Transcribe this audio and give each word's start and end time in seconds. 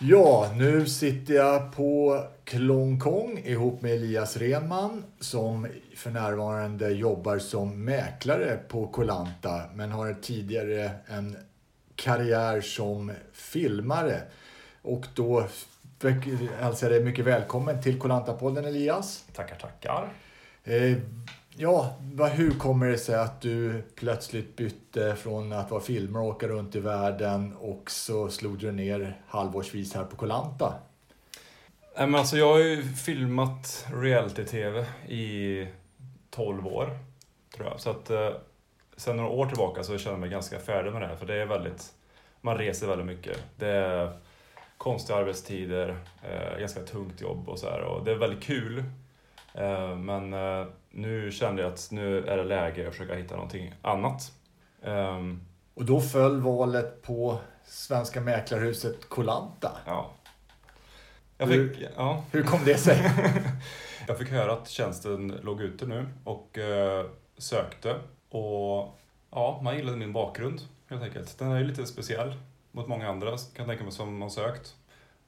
Ja, 0.00 0.52
nu 0.56 0.86
sitter 0.86 1.34
jag 1.34 1.72
på 1.72 2.22
Klong 2.44 3.00
Kong 3.00 3.38
ihop 3.44 3.82
med 3.82 3.92
Elias 3.92 4.36
Renman 4.36 5.04
som 5.20 5.68
för 5.94 6.10
närvarande 6.10 6.90
jobbar 6.90 7.38
som 7.38 7.84
mäklare 7.84 8.58
på 8.68 8.86
Kolanta 8.86 9.62
men 9.74 9.90
har 9.90 10.16
tidigare 10.22 10.90
en 11.06 11.36
karriär 11.94 12.60
som 12.60 13.12
filmare. 13.32 14.22
Och 14.82 15.06
då 15.14 15.46
hälsar 16.58 16.90
jag 16.90 17.00
dig 17.00 17.04
mycket 17.04 17.24
välkommen 17.24 17.82
till 17.82 17.98
Kolanta-podden 17.98 18.64
Elias. 18.64 19.24
Tackar, 19.32 19.56
tackar. 19.56 20.08
Eh, 20.64 20.96
ja, 21.56 21.96
hur 22.32 22.50
kommer 22.50 22.86
det 22.86 22.98
sig 22.98 23.14
att 23.14 23.40
du 23.40 23.82
plötsligt 23.94 24.56
bytte 24.56 25.16
från 25.16 25.52
att 25.52 25.70
vara 25.70 25.80
filmare 25.80 26.22
och 26.22 26.28
åka 26.28 26.48
runt 26.48 26.74
i 26.76 26.80
världen 26.80 27.56
och 27.56 27.90
så 27.90 28.28
slog 28.28 28.58
du 28.58 28.72
ner 28.72 29.20
halvårsvis 29.26 29.94
här 29.94 30.04
på 30.04 30.16
Kolanta? 30.16 30.74
men 31.98 32.14
alltså 32.14 32.36
jag 32.36 32.52
har 32.52 32.58
ju 32.58 32.82
filmat 32.82 33.86
reality-tv 33.92 34.86
i 35.08 35.66
12 36.30 36.66
år, 36.66 36.98
tror 37.54 37.68
jag. 37.68 37.80
Så 37.80 37.90
att 37.90 38.10
eh, 38.10 38.30
sen 38.96 39.16
några 39.16 39.30
år 39.30 39.46
tillbaka 39.46 39.82
så 39.82 39.98
känner 39.98 40.14
jag 40.14 40.20
mig 40.20 40.30
ganska 40.30 40.58
färdig 40.58 40.92
med 40.92 41.02
det 41.02 41.06
här, 41.06 41.16
för 41.16 41.26
det 41.26 41.34
är 41.34 41.46
väldigt, 41.46 41.92
man 42.40 42.58
reser 42.58 42.86
väldigt 42.86 43.06
mycket. 43.06 43.38
Det 43.56 43.68
är 43.68 44.12
konstiga 44.78 45.18
arbetstider, 45.18 45.96
eh, 46.22 46.58
ganska 46.58 46.80
tungt 46.80 47.20
jobb 47.20 47.48
och 47.48 47.58
så 47.58 47.70
här, 47.70 47.80
och 47.80 48.04
det 48.04 48.10
är 48.10 48.16
väldigt 48.16 48.44
kul. 48.44 48.84
Eh, 49.54 49.96
men 49.96 50.32
eh, 50.32 50.66
nu 50.96 51.30
kände 51.32 51.62
jag 51.62 51.72
att 51.72 51.88
nu 51.90 52.26
är 52.26 52.36
det 52.36 52.44
läge 52.44 52.88
att 52.88 52.94
försöka 52.94 53.14
hitta 53.14 53.34
någonting 53.34 53.74
annat. 53.82 54.32
Um, 54.82 55.40
och 55.74 55.84
då 55.84 56.00
föll 56.00 56.40
valet 56.40 57.02
på 57.02 57.38
Svenska 57.64 58.20
Mäklarhuset 58.20 59.08
Kolanta. 59.08 59.72
Ja. 59.86 60.10
Fick, 61.38 61.48
hur, 61.48 61.88
ja. 61.96 62.24
hur 62.32 62.42
kom 62.42 62.60
det 62.64 62.76
sig? 62.76 63.10
jag 64.08 64.18
fick 64.18 64.28
höra 64.28 64.52
att 64.52 64.68
tjänsten 64.68 65.28
låg 65.42 65.60
ute 65.60 65.86
nu 65.86 66.06
och 66.24 66.58
uh, 66.58 67.10
sökte. 67.38 67.94
Och 68.28 68.98
ja, 69.30 69.60
man 69.62 69.76
gillade 69.76 69.96
min 69.96 70.12
bakgrund 70.12 70.60
helt 70.88 71.02
enkelt. 71.02 71.38
Den 71.38 71.52
är 71.52 71.58
ju 71.58 71.64
lite 71.64 71.86
speciell 71.86 72.34
mot 72.72 72.88
många 72.88 73.08
andra 73.08 73.30
kan 73.30 73.38
jag 73.56 73.66
tänka 73.66 73.84
mig 73.84 73.92
som 73.92 74.22
har 74.22 74.28
sökt. 74.28 74.74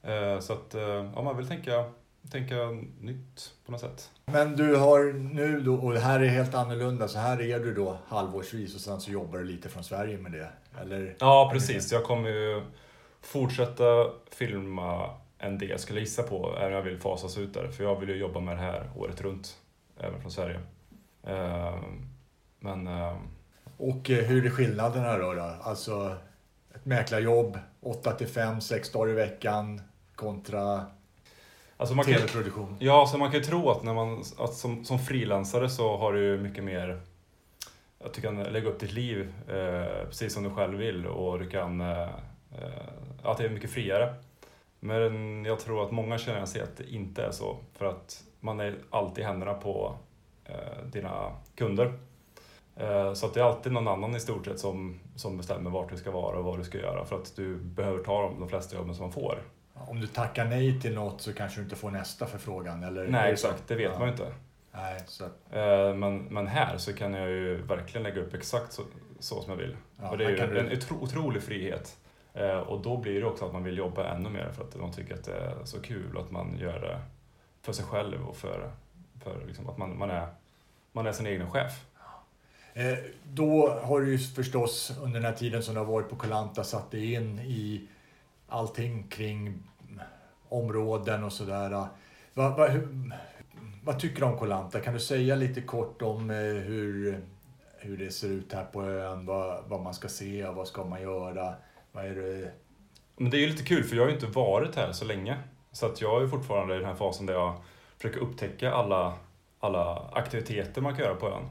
Uh, 0.07 0.39
så 0.39 0.53
att 0.53 0.75
uh, 0.75 1.11
ja, 1.15 1.21
man 1.21 1.37
vill 1.37 1.47
tänka 1.47 1.91
tänka 2.31 2.55
nytt 2.99 3.53
på 3.65 3.71
något 3.71 3.81
sätt. 3.81 4.11
Men 4.25 4.55
du 4.55 4.75
har 4.75 5.13
nu 5.13 5.61
då, 5.61 5.75
och 5.75 5.93
det 5.93 5.99
här 5.99 6.19
är 6.19 6.27
helt 6.27 6.55
annorlunda, 6.55 7.07
så 7.07 7.19
här 7.19 7.41
är 7.41 7.59
du 7.59 7.73
då 7.73 7.97
halvårsvis 8.07 8.75
och 8.75 8.81
sen 8.81 9.01
så 9.01 9.11
jobbar 9.11 9.39
du 9.39 9.45
lite 9.45 9.69
från 9.69 9.83
Sverige 9.83 10.17
med 10.17 10.31
det? 10.31 10.51
Eller? 10.81 11.15
Ja, 11.19 11.49
precis. 11.53 11.91
Jag 11.91 12.03
kommer 12.03 12.29
ju 12.29 12.61
fortsätta 13.21 14.11
filma 14.31 15.09
en 15.37 15.57
del, 15.57 15.79
skulle 15.79 15.99
jag 15.99 16.05
gissa 16.05 16.23
på, 16.23 16.55
även 16.57 16.67
om 16.67 16.73
jag 16.73 16.81
vill 16.81 16.99
fasas 16.99 17.37
ut 17.37 17.53
där. 17.53 17.67
För 17.67 17.83
jag 17.83 17.99
vill 17.99 18.09
ju 18.09 18.15
jobba 18.15 18.39
med 18.39 18.57
det 18.57 18.61
här 18.61 18.89
året 18.95 19.21
runt, 19.21 19.57
även 19.99 20.21
från 20.21 20.31
Sverige. 20.31 20.59
Ehm, 21.23 22.05
men... 22.59 22.87
Ehm, 22.87 23.17
och 23.77 24.09
eh, 24.09 24.25
hur 24.25 24.45
är 24.45 24.49
skillnaderna 24.49 25.17
då? 25.17 25.33
då? 25.33 25.55
Alltså 25.61 26.17
ett 26.75 26.85
mäklarjobb, 26.85 27.59
8 27.81 28.11
till 28.11 28.27
5, 28.27 28.61
6 28.61 28.91
dagar 28.91 29.11
i 29.11 29.15
veckan 29.15 29.81
kontra 30.15 30.85
Alltså 31.79 31.95
man 31.95 32.05
TV-produktion. 32.05 32.67
Kan, 32.67 32.77
ja, 32.79 33.07
så 33.07 33.17
man 33.17 33.31
kan 33.31 33.39
ju 33.39 33.45
tro 33.45 33.69
att, 33.69 33.83
när 33.83 33.93
man, 33.93 34.23
att 34.37 34.53
som, 34.53 34.85
som 34.85 34.99
frilansare 34.99 35.69
så 35.69 35.97
har 35.97 36.13
du 36.13 36.37
mycket 36.37 36.63
mer 36.63 37.01
att 38.03 38.13
du 38.13 38.21
kan 38.21 38.43
lägga 38.43 38.69
upp 38.69 38.79
ditt 38.79 38.91
liv 38.91 39.33
eh, 39.47 40.05
precis 40.07 40.33
som 40.33 40.43
du 40.43 40.49
själv 40.49 40.77
vill 40.77 41.05
och 41.05 41.39
du 41.39 41.49
kan, 41.49 41.81
eh, 41.81 42.01
eh 42.01 42.09
att 43.23 43.37
det 43.37 43.45
är 43.45 43.49
mycket 43.49 43.71
friare. 43.71 44.13
Men 44.79 45.45
jag 45.45 45.59
tror 45.59 45.83
att 45.83 45.91
många 45.91 46.17
känner 46.17 46.45
sig 46.45 46.61
att 46.61 46.77
det 46.77 46.89
inte 46.89 47.23
är 47.23 47.31
så 47.31 47.57
för 47.73 47.85
att 47.85 48.23
man 48.39 48.59
är 48.59 48.75
alltid 48.89 49.23
i 49.23 49.27
händerna 49.27 49.53
på 49.53 49.95
eh, 50.45 50.85
dina 50.91 51.31
kunder. 51.55 51.93
Eh, 52.75 53.13
så 53.13 53.25
att 53.25 53.33
det 53.33 53.39
är 53.39 53.43
alltid 53.43 53.71
någon 53.71 53.87
annan 53.87 54.15
i 54.15 54.19
stort 54.19 54.45
sett 54.45 54.59
som, 54.59 54.99
som 55.15 55.37
bestämmer 55.37 55.69
vart 55.69 55.89
du 55.89 55.97
ska 55.97 56.11
vara 56.11 56.37
och 56.37 56.43
vad 56.43 56.59
du 56.59 56.63
ska 56.63 56.77
göra 56.77 57.05
för 57.05 57.15
att 57.15 57.35
du 57.35 57.55
behöver 57.55 58.03
ta 58.03 58.21
de, 58.21 58.39
de 58.39 58.49
flesta 58.49 58.75
jobben 58.75 58.95
som 58.95 59.03
man 59.03 59.13
får 59.13 59.39
om 59.87 59.99
du 59.99 60.07
tackar 60.07 60.45
nej 60.45 60.81
till 60.81 60.93
något 60.93 61.21
så 61.21 61.33
kanske 61.33 61.59
du 61.59 61.63
inte 61.63 61.75
får 61.75 61.91
nästa 61.91 62.25
förfrågan. 62.25 62.83
Eller 62.83 63.07
nej, 63.07 63.31
exakt. 63.31 63.67
Det 63.67 63.75
vet 63.75 63.91
ja. 63.93 63.99
man 63.99 64.07
ju 64.07 64.11
inte. 64.11 64.33
Nej, 64.71 64.99
så. 65.05 65.23
Eh, 65.23 65.95
men, 65.95 66.17
men 66.17 66.47
här 66.47 66.77
så 66.77 66.93
kan 66.93 67.13
jag 67.13 67.29
ju 67.29 67.61
verkligen 67.61 68.03
lägga 68.03 68.21
upp 68.21 68.33
exakt 68.33 68.73
så, 68.73 68.83
så 69.19 69.41
som 69.41 69.51
jag 69.51 69.57
vill. 69.57 69.77
Ja, 70.01 70.09
och 70.09 70.17
det 70.17 70.25
är 70.25 70.29
ju 70.29 70.59
en 70.59 70.69
du... 70.69 70.95
otrolig 70.95 71.43
frihet. 71.43 71.97
Eh, 72.33 72.57
och 72.57 72.81
då 72.81 72.97
blir 72.97 73.21
det 73.21 73.27
också 73.27 73.45
att 73.45 73.53
man 73.53 73.63
vill 73.63 73.77
jobba 73.77 74.15
ännu 74.15 74.29
mer 74.29 74.51
för 74.51 74.63
att 74.63 74.75
man 74.75 74.91
tycker 74.91 75.13
att 75.13 75.23
det 75.23 75.37
är 75.37 75.65
så 75.65 75.81
kul 75.81 76.17
att 76.17 76.31
man 76.31 76.57
gör 76.57 76.79
det 76.79 76.99
för 77.61 77.73
sig 77.73 77.85
själv 77.85 78.27
och 78.27 78.37
för, 78.37 78.71
för 79.23 79.45
liksom 79.47 79.69
att 79.69 79.77
man, 79.77 79.97
man, 79.97 80.09
är, 80.09 80.27
man 80.91 81.07
är 81.07 81.11
sin 81.11 81.25
egen 81.25 81.51
chef. 81.51 81.85
Eh, 82.73 82.97
då 83.23 83.69
har 83.83 84.01
du 84.01 84.11
ju 84.11 84.17
förstås 84.17 84.97
under 85.01 85.19
den 85.19 85.31
här 85.31 85.37
tiden 85.37 85.63
som 85.63 85.73
du 85.73 85.79
har 85.79 85.85
varit 85.85 86.09
på 86.09 86.15
Kolanta 86.15 86.63
satt 86.63 86.91
dig 86.91 87.13
in 87.13 87.39
i 87.39 87.87
allting 88.49 89.07
kring 89.07 89.63
områden 90.49 91.23
och 91.23 91.33
sådär. 91.33 91.87
Vad, 92.33 92.57
vad, 92.57 92.69
vad 93.83 93.99
tycker 93.99 94.19
du 94.19 94.25
om 94.25 94.37
Kolanta? 94.37 94.79
Kan 94.79 94.93
du 94.93 94.99
säga 94.99 95.35
lite 95.35 95.61
kort 95.61 96.01
om 96.01 96.29
eh, 96.29 96.35
hur, 96.37 97.19
hur 97.77 97.97
det 97.97 98.11
ser 98.11 98.27
ut 98.27 98.53
här 98.53 98.65
på 98.65 98.83
ön? 98.83 99.25
Vad, 99.25 99.63
vad 99.67 99.81
man 99.81 99.93
ska 99.93 100.07
se 100.07 100.45
och 100.45 100.55
vad 100.55 100.67
ska 100.67 100.85
man 100.85 101.01
göra? 101.01 101.53
Vad 101.91 102.05
är 102.05 102.15
det? 102.15 102.51
Men 103.17 103.31
det 103.31 103.37
är 103.37 103.41
ju 103.41 103.47
lite 103.47 103.63
kul 103.63 103.83
för 103.83 103.95
jag 103.95 104.03
har 104.03 104.09
ju 104.09 104.15
inte 104.15 104.27
varit 104.27 104.75
här 104.75 104.91
så 104.91 105.05
länge. 105.05 105.37
Så 105.71 105.85
att 105.85 106.01
jag 106.01 106.23
är 106.23 106.27
fortfarande 106.27 106.75
i 106.75 106.77
den 106.77 106.87
här 106.87 106.95
fasen 106.95 107.25
där 107.25 107.33
jag 107.33 107.61
försöker 107.97 108.19
upptäcka 108.19 108.73
alla, 108.73 109.13
alla 109.59 110.09
aktiviteter 110.13 110.81
man 110.81 110.95
kan 110.95 111.05
göra 111.05 111.15
på 111.15 111.29
ön. 111.29 111.49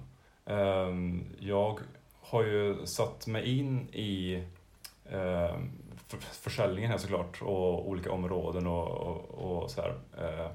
Ehm, 0.57 1.25
jag 1.39 1.81
har 2.21 2.45
ju 2.45 2.87
satt 2.87 3.27
mig 3.27 3.59
in 3.59 3.89
i 3.89 4.45
ehm, 5.11 5.71
ehm, 6.15 6.21
försäljningen 6.21 6.91
här 6.91 6.99
såklart 6.99 7.43
och 7.43 7.89
olika 7.89 8.13
områden 8.13 8.67
och, 8.67 8.89
och, 8.89 9.63
och 9.63 9.71
så 9.71 9.81
här. 9.83 9.95
Eh, 10.19 10.51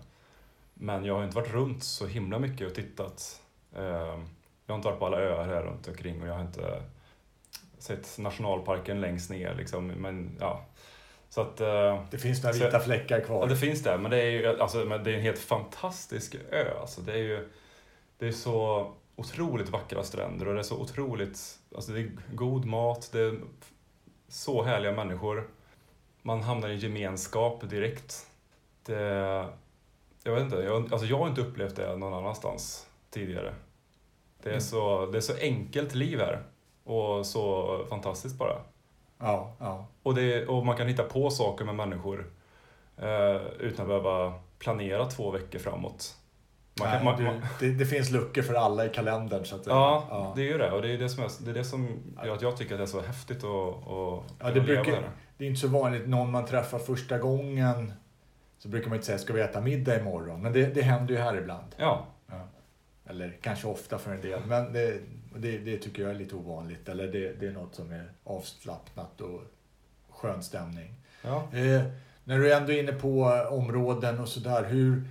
men 0.74 1.06
jag 1.06 1.16
har 1.16 1.24
inte 1.24 1.36
varit 1.36 1.54
runt 1.54 1.84
så 1.84 2.08
himla 2.08 2.40
mycket 2.40 2.68
och 2.68 2.76
tittat. 2.76 3.42
Eh, 3.76 4.20
jag 4.66 4.74
har 4.74 4.76
inte 4.76 4.88
varit 4.88 5.00
på 5.00 5.06
alla 5.06 5.18
öar 5.18 5.46
här 5.46 5.64
runt 5.64 5.88
omkring 5.88 6.22
och 6.22 6.28
jag 6.28 6.34
har 6.34 6.42
inte 6.42 6.84
sett 7.78 8.18
nationalparken 8.18 9.02
längst 9.02 9.30
ner 9.30 9.56
liksom. 9.56 9.88
Men 9.88 10.38
ja, 10.40 10.66
så 11.30 11.42
att, 11.42 11.62
eh, 11.62 12.04
det 12.12 12.18
finns 12.18 12.44
några 12.44 12.66
vita 12.66 12.80
fläckar 12.80 13.20
kvar. 13.20 13.40
Ja, 13.42 13.46
det 13.46 13.58
finns 13.58 13.84
det. 13.84 13.98
Men 13.98 14.12
det 14.12 14.22
är 14.22 14.32
ju 14.32 14.62
alltså, 14.62 14.78
men 14.78 15.04
det 15.04 15.12
är 15.12 15.16
en 15.16 15.22
helt 15.22 15.40
fantastisk 15.40 16.36
ö. 16.52 16.80
Alltså, 16.82 17.02
det 17.02 17.14
är 17.14 17.24
ju 17.24 17.50
det 18.18 18.28
är 18.28 18.32
så 18.32 18.92
otroligt 19.16 19.70
vackra 19.70 20.04
stränder 20.04 20.48
och 20.48 20.54
det 20.54 20.60
är 20.60 20.64
så 20.64 20.78
otroligt, 20.78 21.60
alltså 21.76 21.92
det 21.92 22.00
är 22.00 22.12
god 22.34 22.66
mat, 22.66 23.10
det 23.12 23.20
är 23.20 23.40
så 24.34 24.64
härliga 24.64 24.92
människor. 24.92 25.48
Man 26.22 26.42
hamnar 26.42 26.70
i 26.70 26.76
gemenskap 26.76 27.70
direkt. 27.70 28.28
Det, 28.86 29.00
jag 30.24 30.34
vet 30.34 30.44
inte, 30.44 30.56
jag, 30.56 30.94
alltså 30.94 31.08
jag 31.08 31.18
har 31.18 31.28
inte 31.28 31.42
upplevt 31.42 31.76
det 31.76 31.96
någon 31.96 32.14
annanstans 32.14 32.88
tidigare. 33.10 33.54
Det 34.44 34.50
är, 34.50 34.54
mm. 34.54 34.62
så, 34.62 35.06
det 35.06 35.18
är 35.18 35.22
så 35.22 35.34
enkelt 35.42 35.96
liv 35.96 36.20
här 36.20 36.44
och 36.84 37.26
så 37.26 37.78
fantastiskt 37.90 38.38
bara. 38.38 38.62
Ja, 39.18 39.56
ja. 39.60 39.86
Och, 40.04 40.16
det, 40.16 40.48
och 40.48 40.66
man 40.66 40.78
kan 40.78 40.88
hitta 40.88 41.04
på 41.04 41.30
saker 41.30 41.66
med 41.66 41.76
människor 41.76 42.32
eh, 42.98 43.42
utan 43.60 43.82
att 43.82 43.88
behöva 43.88 44.34
planera 44.60 45.06
två 45.06 45.32
veckor 45.32 45.60
framåt. 45.60 46.18
Man 46.80 46.92
kan, 46.92 47.06
Nej, 47.06 47.26
man, 47.26 47.42
det, 47.60 47.70
det, 47.70 47.86
finns 47.86 48.12
luckor 48.12 48.42
för 48.42 48.54
alla 48.54 48.86
i 48.86 48.90
kalendern. 48.90 49.46
Så 49.46 49.56
att, 49.56 49.66
ja, 49.66 50.08
ja, 50.10 50.34
det 50.36 50.42
är 50.42 50.46
ju 50.46 50.58
det. 50.58 50.72
Och 50.72 50.82
det 50.82 50.94
är 50.94 50.98
det 50.98 51.10
som, 51.10 51.24
är, 51.24 51.30
det 51.46 51.52
är 51.52 51.54
det 51.54 51.64
som 51.64 51.88
gör 52.26 52.34
att 52.34 52.42
jag 52.42 52.58
tycker 52.58 52.74
att 52.74 52.80
det 52.80 52.84
är 52.84 52.88
så 52.88 53.02
häftigt 53.02 53.44
att, 53.44 53.88
att 53.88 54.24
ja, 54.40 54.52
det, 54.54 54.62
brukar, 54.62 54.92
det. 54.92 55.04
det 55.38 55.46
är 55.46 55.50
inte 55.50 55.62
så 55.62 55.68
vanligt, 55.68 56.08
någon 56.08 56.32
man 56.32 56.46
träffar 56.46 56.80
första 56.80 57.18
gången 57.18 57.94
så 58.64 58.70
brukar 58.70 58.90
man 58.90 58.96
inte 58.96 59.06
säga 59.06 59.18
ska 59.18 59.34
vi 59.34 59.42
äta 59.42 59.62
middag 59.62 60.00
imorgon? 60.00 60.42
Men 60.42 60.54
det, 60.54 60.66
det 60.66 60.82
händer 60.82 61.14
ju 61.14 61.20
här 61.20 61.38
ibland. 61.38 61.76
Ja. 61.78 62.06
ja. 62.28 62.48
Eller 63.06 63.38
kanske 63.42 63.68
ofta 63.68 63.98
för 63.98 64.12
en 64.12 64.22
del. 64.22 64.42
Men 64.46 64.74
det, 64.74 65.00
det, 65.36 65.58
det 65.58 65.78
tycker 65.78 66.02
jag 66.02 66.12
är 66.12 66.16
lite 66.16 66.36
ovanligt. 66.36 66.90
Eller 66.90 67.08
det, 67.08 67.34
det 67.40 67.48
är 67.48 67.52
något 67.52 67.76
som 67.76 67.92
är 67.92 68.12
avslappnat 68.24 69.22
och 69.22 69.42
skön 70.10 70.44
stämning. 70.44 70.96
Ja. 71.22 71.48
Eh, 71.54 71.84
när 72.24 72.40
du 72.40 72.54
är 72.54 72.58
ändå 72.58 72.72
är 72.72 72.80
inne 72.80 72.92
på 72.92 73.24
områden 73.50 74.20
och 74.20 74.28
sådär. 74.28 74.64
Hur, 74.64 75.08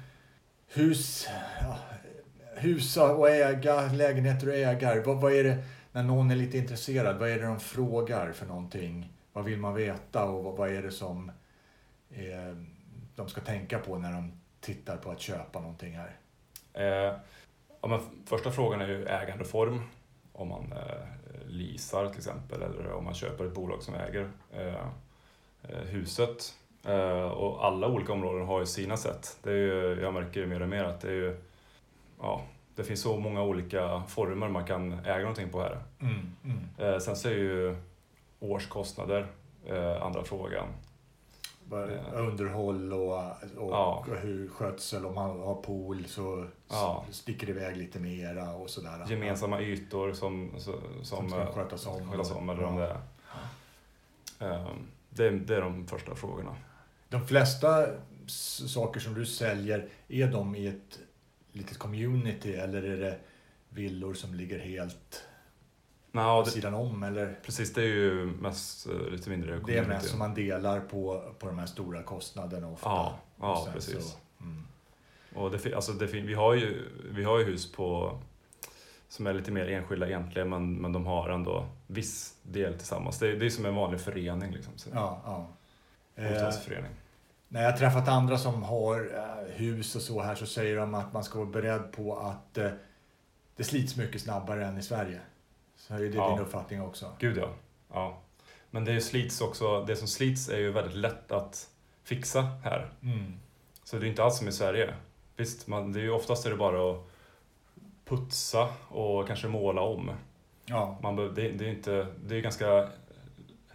hus, 0.75 1.29
ja, 1.61 1.79
hus 2.57 2.97
och 2.97 3.31
äga, 3.31 3.93
lägenheter 3.93 4.49
och 4.49 4.55
ägar. 4.55 5.03
Vad, 5.05 5.21
vad 5.21 5.33
är 5.33 5.45
det, 5.45 5.65
när 5.93 6.03
någon 6.03 6.31
är 6.31 6.37
lite 6.37 6.59
intresserad, 6.59 7.19
vad 7.19 7.29
är 7.29 7.39
det 7.39 7.47
de 7.47 7.61
frågar 7.61 8.33
för 8.33 8.47
någonting? 8.47 9.13
Vad 9.33 9.45
vill 9.45 9.59
man 9.59 9.75
veta 9.75 10.25
och 10.25 10.45
vad, 10.45 10.57
vad 10.57 10.71
är 10.71 10.83
det 10.83 10.91
som 10.91 11.33
eh, 12.11 12.57
de 13.17 13.29
ska 13.29 13.41
tänka 13.41 13.79
på 13.79 13.99
när 13.99 14.13
de 14.13 14.33
tittar 14.61 14.97
på 14.97 15.11
att 15.11 15.21
köpa 15.21 15.61
någonting 15.61 15.97
här? 15.97 16.17
Eh, 16.73 17.19
ja, 17.81 17.89
men 17.89 18.01
första 18.27 18.51
frågan 18.51 18.81
är 18.81 18.89
ju 18.89 19.07
ägandeform. 19.07 19.83
Om 20.33 20.49
man 20.49 20.73
eh, 20.73 21.47
leasar 21.47 22.09
till 22.09 22.19
exempel 22.19 22.63
eller 22.63 22.93
om 22.93 23.05
man 23.05 23.15
köper 23.15 23.45
ett 23.45 23.55
bolag 23.55 23.83
som 23.83 23.95
äger 23.95 24.31
eh, 24.53 24.87
eh 25.63 25.85
huset. 25.87 26.55
Eh, 26.87 27.23
och 27.27 27.65
alla 27.65 27.89
olika 27.89 28.13
områden 28.13 28.47
har 28.47 28.61
ju 28.61 28.67
sina 28.67 28.97
sätt. 28.97 29.39
Det 29.43 29.51
är 29.51 29.57
ju, 29.57 30.01
jag 30.03 30.15
märker 30.15 30.41
ju 30.41 30.47
mer 30.47 30.63
och 30.63 30.69
mer 30.69 30.85
att 30.85 31.01
det 31.01 31.09
är 31.09 31.13
ju, 31.13 31.37
ja, 32.21 32.43
det 32.77 32.85
finns 32.85 33.01
så 33.03 33.17
många 33.17 33.43
olika 33.43 34.03
former 34.09 34.49
man 34.49 34.65
kan 34.65 34.93
äga 34.93 35.19
någonting 35.19 35.49
på 35.51 35.61
här. 35.61 35.83
Mm, 36.01 36.33
mm. 36.45 36.59
Eh, 36.95 36.99
sen 36.99 37.17
så 37.17 37.29
är 37.29 37.33
ju 37.33 37.77
årskostnader 38.41 39.27
eh, 39.67 40.03
andra 40.03 40.25
frågan. 40.25 40.67
Underhåll 42.15 42.93
och, 42.93 43.19
och 43.57 43.73
Ja. 43.73 44.05
hur 44.21 44.49
skötsel, 44.49 45.07
om 45.07 45.15
man 45.15 45.41
har 45.41 45.55
pool 45.55 46.05
så 46.07 46.47
Ja. 46.69 47.05
sticker 47.11 47.47
det 47.47 47.53
iväg 47.53 47.77
lite 47.77 47.99
mera 47.99 48.53
och 48.55 48.71
sådär. 48.71 49.07
Gemensamma 49.09 49.61
ytor 49.61 50.13
som, 50.13 50.51
som, 50.59 50.75
Som 51.03 51.31
ska 51.31 51.47
skötas 51.53 51.87
om. 51.87 52.11
skötas 52.13 52.31
om 52.33 52.49
eller 52.51 52.65
om 52.65 52.79
Ja. 52.79 52.87
det 54.39 54.45
är. 54.47 54.67
Det, 55.11 55.27
är- 55.27 55.31
det 55.31 55.57
är 55.57 55.61
de 55.61 55.87
första 55.87 56.15
frågorna. 56.15 56.55
De 57.13 57.27
flesta 57.27 57.87
saker 58.67 59.01
som 59.01 59.15
du 59.15 59.27
säljer, 59.27 59.89
är 60.09 60.27
de 60.27 60.55
i 60.57 60.67
ett 60.67 60.99
litet 61.53 61.79
community 61.79 62.53
eller 62.55 62.83
är 62.83 62.97
det 62.97 63.19
villor 63.69 64.15
som 64.15 64.35
ligger 64.35 64.59
helt 64.59 65.25
Nå, 66.13 66.43
det, 66.45 66.51
sidan 66.51 66.75
om? 66.75 67.03
Eller 67.03 67.39
precis, 67.45 67.73
det 67.75 67.83
är 67.83 67.87
ju 67.87 68.25
mest 68.27 68.87
eh, 68.87 69.09
lite 69.11 69.31
mindre 69.31 69.51
det 69.51 69.57
är 69.57 69.61
community. 69.61 69.89
mest 69.89 70.09
som 70.09 70.19
man 70.19 70.35
delar 70.35 70.81
på, 70.81 71.35
på 71.39 71.47
de 71.47 71.59
här 71.59 71.67
stora 71.67 72.03
kostnaderna 72.03 72.69
ofta? 72.69 72.89
Ja, 72.89 73.19
ja 73.41 73.63
Och 73.67 73.73
precis. 73.73 74.05
Så, 74.05 74.19
mm. 74.41 74.67
Och 75.35 75.51
det, 75.51 75.75
alltså 75.75 75.93
det, 75.93 76.07
vi, 76.07 76.35
har 76.35 76.55
ju, 76.55 76.89
vi 77.11 77.25
har 77.25 77.39
ju 77.39 77.45
hus 77.45 77.73
på 77.73 78.19
som 79.09 79.27
är 79.27 79.35
lite 79.35 79.51
mer 79.53 79.67
enskilda 79.69 80.07
egentligen 80.09 80.49
men, 80.49 80.75
men 80.75 80.93
de 80.93 81.07
har 81.07 81.29
ändå 81.31 81.69
viss 81.87 82.35
del 82.43 82.75
tillsammans. 82.79 83.19
Det, 83.19 83.29
är- 83.29 83.37
det 83.37 83.47
är 83.47 83.51
som 83.51 83.67
en 83.67 83.75
vanlig 83.75 84.01
förening. 84.01 84.53
Liksom, 84.53 84.73
så. 84.77 84.91
ja, 84.95 85.23
ja. 85.25 85.49
Eh, 86.23 86.31
Bostadsförening. 86.33 86.91
När 87.53 87.63
jag 87.63 87.71
har 87.71 87.79
träffat 87.79 88.09
andra 88.09 88.39
som 88.39 88.63
har 88.63 89.11
eh, 89.15 89.55
hus 89.55 89.97
och 89.97 90.03
så 90.03 90.23
här 90.23 90.35
så 90.35 90.47
säger 90.47 90.77
de 90.77 90.95
att 90.95 91.13
man 91.13 91.25
ska 91.25 91.39
vara 91.39 91.51
beredd 91.51 91.93
på 91.93 92.19
att 92.19 92.59
eh, 92.59 92.71
det 93.57 93.65
slits 93.65 93.97
mycket 93.97 94.21
snabbare 94.23 94.67
än 94.67 94.79
i 94.79 94.83
Sverige. 94.83 95.21
Så 95.77 95.95
är 95.95 95.99
det 95.99 96.07
Ja. 96.07 96.31
din 96.31 96.39
uppfattning 96.39 96.83
också? 96.83 97.13
Gud 97.19 97.37
ja. 97.39 97.49
ja. 97.93 98.19
Men 98.71 98.85
det 98.85 99.01
slits 99.01 99.41
också, 99.41 99.85
det 99.85 99.97
som 99.97 100.09
slits 100.09 100.49
är 100.49 100.59
ju 100.59 100.73
väldigt 100.73 100.97
lätt 100.97 101.33
att 101.33 101.69
fixa 102.05 102.41
här. 102.43 102.91
Mm. 103.03 103.35
Så 103.85 103.99
det 103.99 104.07
är 104.07 104.09
inte 104.09 104.25
alls 104.25 104.39
som 104.39 104.49
i 104.49 104.53
Sverige. 104.53 104.95
Visst, 105.37 105.67
man, 105.67 105.93
det 105.93 106.01
är 106.01 106.05
ju 106.05 106.11
oftast 106.11 106.47
är 106.47 106.51
det 106.51 106.57
bara 106.57 106.93
att 106.93 107.05
putsa 108.05 108.69
och 108.89 109.27
kanske 109.27 109.49
måla 109.49 109.81
om. 109.81 110.11
Ja, 110.65 110.99
Man, 111.03 111.17
det, 111.17 111.31
det 111.31 111.65
är 111.65 111.69
är 112.31 112.41
ganska 112.41 112.89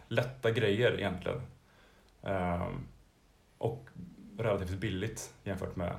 lätta 0.07 0.51
grejer 0.51 0.99
egentligen. 0.99 1.41
Ehm, 2.23 2.87
och 3.57 3.87
relativt 4.37 4.79
billigt 4.79 5.33
jämfört 5.43 5.75
med 5.75 5.95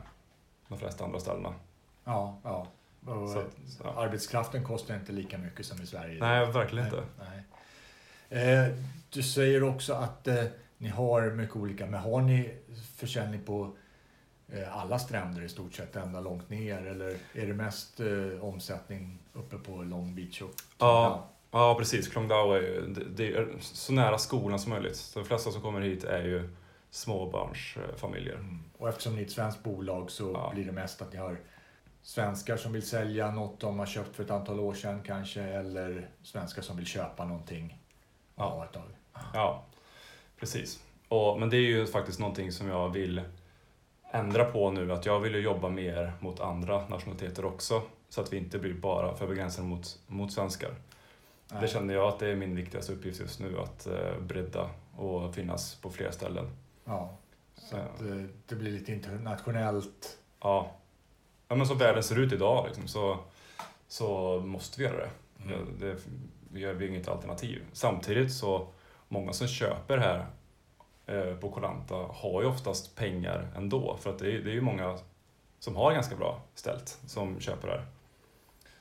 de 0.69 0.79
flesta 0.79 1.05
andra 1.05 1.21
ställena. 1.21 1.55
ja, 2.05 2.39
ja. 2.45 2.67
Så, 3.05 3.39
eh, 3.41 3.47
ja. 3.85 3.95
Arbetskraften 3.97 4.65
kostar 4.65 4.95
inte 4.95 5.13
lika 5.13 5.39
mycket 5.39 5.67
som 5.67 5.83
i 5.83 5.87
Sverige. 5.87 6.21
Nej, 6.21 6.53
verkligen 6.53 6.87
inte. 6.87 7.03
nej. 7.19 7.45
Eh, 8.49 8.75
du 9.11 9.23
säger 9.23 9.63
också 9.63 9.93
att 9.93 10.29
eh, 10.29 10.45
ni 10.79 10.89
har 10.89 11.31
mycket 11.31 11.57
olika, 11.57 11.87
men 11.87 12.01
har 12.01 12.21
ni 12.23 12.55
försäljning 12.97 13.45
på 13.45 13.73
eh, 14.49 14.79
alla 14.79 14.99
stränder 14.99 15.43
i 15.43 15.49
stort 15.49 15.75
sett, 15.75 15.97
ända 15.97 16.21
långt 16.21 16.51
ner? 16.51 16.87
Eller 16.87 17.17
är 17.33 17.47
det 17.47 17.55
mest 17.55 18.01
eh, 18.01 18.45
omsättning 18.45 19.19
uppe 19.33 19.59
på 19.59 19.83
Long 19.83 20.15
Beach? 20.15 20.43
Och, 20.43 20.51
Ja. 20.79 21.29
Ja, 21.51 21.75
precis. 21.79 22.09
Klongdao 22.09 22.53
är 22.53 22.61
ju 22.61 22.87
det, 22.87 23.05
det 23.05 23.37
är 23.37 23.49
så 23.61 23.93
nära 23.93 24.19
skolan 24.19 24.59
som 24.59 24.71
möjligt. 24.71 24.97
Så 24.97 25.19
de 25.19 25.25
flesta 25.25 25.51
som 25.51 25.63
kommer 25.63 25.81
hit 25.81 26.05
är 26.05 26.23
ju 26.23 26.49
småbarnsfamiljer. 26.91 28.35
Mm. 28.35 28.59
Och 28.79 28.89
eftersom 28.89 29.15
ni 29.15 29.21
är 29.21 29.25
ett 29.27 29.33
svenskt 29.33 29.63
bolag 29.63 30.11
så 30.11 30.31
Ja. 30.35 30.51
blir 30.55 30.65
det 30.65 30.73
mest 30.73 31.03
att 31.03 31.13
ni 31.13 31.19
har 31.19 31.41
svenskar 32.03 32.57
som 32.57 32.73
vill 32.73 32.87
sälja 32.87 33.31
något 33.31 33.61
de 33.61 33.79
har 33.79 33.87
köpt 33.87 34.17
för 34.17 34.25
ett 34.25 34.31
antal 34.31 34.61
år 34.61 34.75
sedan 34.75 35.03
kanske, 35.07 35.43
eller 35.43 36.11
svenskar 36.23 36.63
som 36.63 36.77
vill 36.77 36.87
köpa 36.87 37.25
någonting 37.25 37.79
Ja. 38.37 38.65
ett 38.65 38.73
tag. 38.73 38.89
Ja, 39.35 39.65
precis. 40.41 40.83
Och, 41.09 41.41
men 41.41 41.51
det 41.51 41.57
är 41.57 41.61
ju 41.61 41.87
faktiskt 41.87 42.19
någonting 42.21 42.53
som 42.53 42.69
jag 42.69 42.89
vill 42.89 43.23
ändra 44.11 44.45
på 44.45 44.71
nu. 44.71 44.93
Att 44.93 45.07
jag 45.07 45.21
vill 45.21 45.35
ju 45.35 45.41
jobba 45.41 45.69
mer 45.69 46.13
mot 46.21 46.41
andra 46.41 46.89
nationaliteter 46.89 47.45
också. 47.45 47.83
Så 48.09 48.21
att 48.21 48.33
vi 48.33 48.37
inte 48.37 48.59
blir 48.59 48.75
bara 48.75 49.15
för 49.15 49.27
begränsade 49.27 49.69
mot, 49.69 49.99
mot 50.07 50.33
svenskar. 50.33 50.75
Det 51.49 51.55
Nej. 51.61 51.69
känner 51.69 51.95
jag 51.95 52.09
att 52.09 52.19
det 52.19 52.29
är 52.29 52.37
min 52.37 52.57
viktigaste 52.57 52.93
uppgift 52.93 53.21
just 53.21 53.41
nu. 53.41 53.59
Att 53.61 53.87
eh, 53.87 54.19
bredda 54.21 54.71
och 54.97 55.35
finnas 55.35 55.75
på 55.75 55.91
fler 55.91 56.11
ställen. 56.11 56.51
Ja. 56.89 57.17
Så 57.57 57.77
att 57.77 58.01
eh, 58.01 58.25
det 58.47 58.55
blir 58.55 58.71
lite 58.71 58.93
internationellt. 58.93 60.19
Ja, 60.41 60.71
ja 61.49 61.57
men 61.57 61.67
som 61.67 61.79
världen 61.79 62.03
ser 62.03 62.19
ut 62.19 62.33
idag 62.33 62.67
liksom, 62.67 62.89
så, 62.89 63.19
så 63.89 64.41
måste 64.41 64.81
vi 64.81 64.87
göra 64.87 64.97
det. 64.97 65.11
Mm. 65.45 65.79
Det 65.81 65.97
vi 66.53 66.65
har 66.65 66.75
vi 66.75 66.89
inget 66.89 67.09
alternativ. 67.09 67.63
Samtidigt 67.73 68.33
så, 68.33 68.69
många 69.09 69.33
som 69.33 69.49
köper 69.49 69.99
här 69.99 70.27
eh, 71.07 71.37
på 71.37 71.51
Kolanta 71.51 71.95
har 71.95 72.43
ju 72.43 72.49
oftast 72.49 72.97
pengar 72.97 73.49
ändå. 73.57 73.97
För 74.01 74.11
att 74.11 74.19
det 74.19 74.33
är, 74.33 74.39
det 74.39 74.51
är 74.51 74.55
ju 74.55 74.61
många 74.61 74.99
som 75.59 75.77
har 75.77 75.93
ganska 75.93 76.17
bra 76.17 76.43
ställt 76.55 76.99
som 77.07 77.41
köper 77.41 77.69
här. 77.69 77.87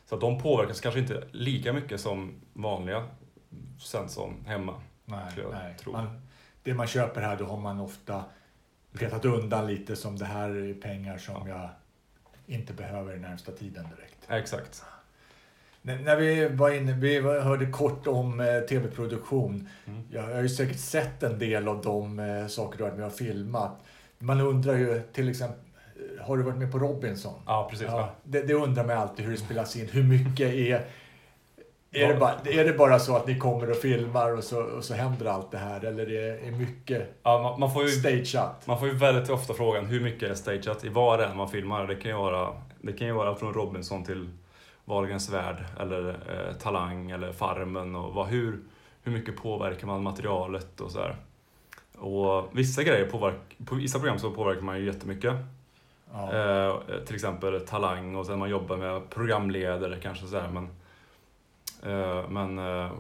Så 0.06 0.15
att 0.15 0.21
de 0.21 0.42
påverkas 0.42 0.81
kanske 0.81 1.00
inte 1.00 1.24
lika 1.31 1.74
mycket 1.74 2.01
som 2.01 2.42
vanliga 2.54 3.07
Svensson 3.80 4.45
hemma. 4.48 4.81
Nej, 5.06 5.31
nej. 5.51 5.75
Man, 5.86 6.26
det 6.67 6.73
man 6.73 6.87
köper 6.87 7.21
här, 7.21 7.37
då 7.37 7.45
har 7.45 7.57
man 7.57 7.79
ofta 7.79 8.23
petat 8.99 9.25
undan 9.25 9.67
lite 9.67 9.95
som 9.95 10.17
det 10.17 10.25
här 10.25 10.49
är 10.49 10.73
pengar 10.73 11.17
som 11.17 11.47
jag 11.47 11.69
inte 12.45 12.73
behöver 12.73 13.15
i 13.15 13.19
närmsta 13.19 13.51
tiden 13.51 13.85
direkt. 13.95 14.17
Exakt. 14.29 14.83
När 15.81 16.15
vi 16.15 16.47
var 16.47 16.71
inne, 16.71 16.93
vi 16.93 17.19
hörde 17.19 17.65
kort 17.65 18.07
om 18.07 18.39
eh, 18.39 18.59
tv-produktion. 18.59 19.69
Mm. 19.85 20.03
Jag 20.11 20.21
har 20.21 20.41
ju 20.41 20.49
säkert 20.49 20.79
sett 20.79 21.23
en 21.23 21.39
del 21.39 21.67
av 21.67 21.81
de 21.81 22.19
eh, 22.19 22.47
saker 22.47 22.77
du 22.77 22.83
har 22.83 23.07
och 23.07 23.13
filmat. 23.13 23.79
Man 24.19 24.41
undrar 24.41 24.77
ju 24.77 25.01
till 25.13 25.29
exempel, 25.29 25.59
eh, 25.95 26.25
har 26.25 26.37
du 26.37 26.43
varit 26.43 26.57
med 26.57 26.71
på 26.71 26.79
Robinson? 26.79 27.41
Ja, 27.45 27.67
precis. 27.71 27.87
Ja, 27.87 28.11
det, 28.23 28.41
det 28.41 28.53
undrar 28.53 28.87
man 28.87 28.97
alltid 28.97 29.25
hur 29.25 29.31
det 29.31 29.39
spelas 29.39 29.75
in. 29.75 29.87
Hur 29.91 30.03
mycket 30.03 30.53
är... 30.53 30.85
Är 31.91 32.07
det, 32.07 32.19
bara, 32.19 32.33
är 32.45 32.65
det 32.65 32.73
bara 32.73 32.99
så 32.99 33.15
att 33.15 33.27
ni 33.27 33.39
kommer 33.39 33.69
och 33.69 33.77
filmar 33.77 34.37
och 34.37 34.44
så, 34.44 34.61
och 34.61 34.83
så 34.83 34.94
händer 34.94 35.25
allt 35.25 35.51
det 35.51 35.57
här? 35.57 35.85
Eller 35.85 36.11
är 36.11 36.47
är 36.47 36.51
mycket 36.51 37.19
Ja, 37.23 37.41
man, 37.44 37.59
man 37.59 37.73
får 37.73 37.83
ju 37.83 37.89
stageat? 37.89 38.67
Man 38.67 38.79
får 38.79 38.87
ju 38.87 38.94
väldigt 38.94 39.29
ofta 39.29 39.53
frågan 39.53 39.85
hur 39.85 39.99
mycket 39.99 40.29
är 40.31 40.35
stageat 40.35 40.85
i 40.85 40.89
vad 40.89 41.19
det 41.19 41.25
är 41.25 41.33
man 41.33 41.49
filmar. 41.49 41.87
Det 41.87 41.95
kan 41.95 42.11
ju 42.11 42.17
vara, 42.17 42.53
det 42.81 42.94
kan 42.94 43.07
ju 43.07 43.13
vara 43.13 43.35
från 43.35 43.53
Robinson 43.53 44.03
till 44.03 44.29
Wahlgrens 44.85 45.29
värld 45.29 45.65
eller 45.79 46.09
eh, 46.09 46.53
Talang 46.53 47.11
eller 47.11 47.31
Farmen 47.31 47.95
och 47.95 48.13
vad, 48.13 48.27
hur, 48.27 48.59
hur 49.03 49.11
mycket 49.11 49.37
påverkar 49.37 49.87
man 49.87 50.03
materialet 50.03 50.81
och 50.81 50.91
så 50.91 50.99
här. 50.99 51.15
Och 51.97 52.49
vissa 52.51 52.83
grejer 52.83 53.06
påverkar, 53.06 53.65
på 53.65 53.75
vissa 53.75 53.99
program 53.99 54.19
så 54.19 54.31
påverkar 54.31 54.61
man 54.61 54.79
ju 54.79 54.85
jättemycket. 54.85 55.33
Ja. 56.13 56.33
Eh, 56.33 56.99
till 57.06 57.15
exempel 57.15 57.61
Talang 57.61 58.15
och 58.15 58.25
sen 58.25 58.39
man 58.39 58.49
jobbar 58.49 58.77
med 58.77 59.09
programledare 59.09 59.97
kanske 60.01 60.25
så 60.25 60.39
här, 60.39 60.49
men 60.49 60.69
men 62.29 62.59
eh, 62.59 62.91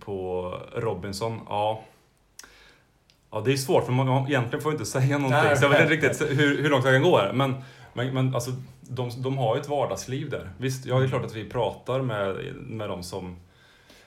på 0.00 0.52
Robinson, 0.74 1.40
ja. 1.48 1.84
Ja, 3.30 3.40
det 3.40 3.52
är 3.52 3.56
svårt 3.56 3.84
för 3.84 3.92
man, 3.92 4.26
egentligen 4.28 4.62
får 4.62 4.72
jag 4.72 4.74
inte 4.80 4.90
säga 4.90 5.18
någonting 5.18 5.42
Nej. 5.44 5.56
så 5.56 5.64
jag 5.64 5.70
vet 5.70 5.80
inte 5.80 5.94
riktigt 5.94 6.30
hur, 6.40 6.62
hur 6.62 6.70
långt 6.70 6.84
jag 6.84 6.94
kan 6.94 7.02
gå 7.02 7.18
här. 7.18 7.32
Men, 7.32 7.54
men, 7.92 8.14
men 8.14 8.34
alltså, 8.34 8.50
de, 8.80 9.10
de 9.22 9.38
har 9.38 9.54
ju 9.56 9.60
ett 9.60 9.68
vardagsliv 9.68 10.30
där. 10.30 10.50
Visst, 10.58 10.86
ja 10.86 10.98
det 10.98 11.04
är 11.04 11.08
klart 11.08 11.24
att 11.24 11.34
vi 11.34 11.50
pratar 11.50 12.02
med, 12.02 12.54
med 12.54 12.88
de 12.88 13.02
som 13.02 13.36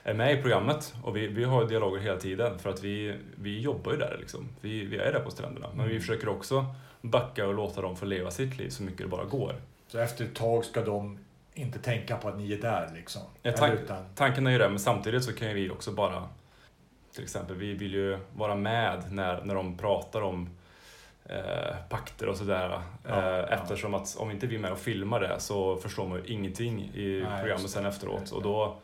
är 0.02 0.14
med 0.14 0.38
i 0.38 0.42
programmet 0.42 0.94
och 1.02 1.16
vi, 1.16 1.26
vi 1.28 1.44
har 1.44 1.64
dialoger 1.64 2.00
hela 2.00 2.16
tiden 2.20 2.58
för 2.58 2.70
att 2.70 2.82
vi, 2.84 3.16
vi 3.34 3.60
jobbar 3.60 3.92
ju 3.92 3.98
där 3.98 4.16
liksom. 4.20 4.48
Vi, 4.60 4.84
vi 4.84 4.96
är 4.96 5.12
där 5.12 5.20
på 5.20 5.30
stränderna. 5.30 5.66
Men 5.74 5.84
vi 5.84 5.90
Mm. 5.92 6.00
försöker 6.00 6.28
också 6.28 6.64
backa 7.00 7.46
och 7.46 7.54
låta 7.54 7.80
dem 7.80 7.96
få 7.96 8.04
leva 8.04 8.30
sitt 8.30 8.58
liv 8.58 8.68
så 8.68 8.82
mycket 8.82 8.98
det 9.00 9.06
bara 9.08 9.24
går. 9.24 9.54
Så 9.88 9.98
efter 9.98 10.24
ett 10.24 10.34
tag 10.34 10.64
ska 10.64 10.84
de 10.84 11.18
inte 11.54 11.78
tänka 11.78 12.16
på 12.16 12.28
att 12.28 12.38
ni 12.38 12.52
är 12.52 12.62
där 12.62 12.90
liksom? 12.94 13.22
Ja, 13.42 13.52
tack. 13.52 13.72
utan, 13.72 14.04
Tanken 14.14 14.46
är 14.46 14.50
ju 14.50 14.58
det, 14.58 14.68
men 14.68 14.78
samtidigt 14.78 15.24
så 15.24 15.32
kan 15.32 15.48
ju 15.48 15.54
vi 15.54 15.70
också 15.70 15.92
bara 15.92 16.28
till 17.14 17.22
exempel, 17.22 17.56
vi 17.56 17.74
vill 17.74 17.94
ju 17.94 18.18
vara 18.36 18.54
med 18.54 19.12
när, 19.12 19.44
när 19.44 19.54
de 19.54 19.76
pratar 19.76 20.22
om 20.22 20.48
eh, 21.24 21.76
pakter 21.88 22.28
och 22.28 22.36
sådär. 22.36 22.80
Ja, 23.08 23.10
eh, 23.10 23.24
ja. 23.24 23.46
eftersom 23.46 23.94
att 23.94 24.16
om 24.18 24.30
inte 24.30 24.46
vi 24.46 24.54
är 24.54 24.60
med 24.60 24.72
och 24.72 24.78
filmar 24.78 25.20
det 25.20 25.40
så 25.40 25.76
förstår 25.76 26.08
man 26.08 26.18
ju 26.18 26.34
ingenting 26.34 26.80
i 26.94 27.24
Nej, 27.28 27.40
programmet 27.40 27.70
sen 27.70 27.86
efteråt. 27.86 28.30
Och 28.30 28.42
då, 28.42 28.76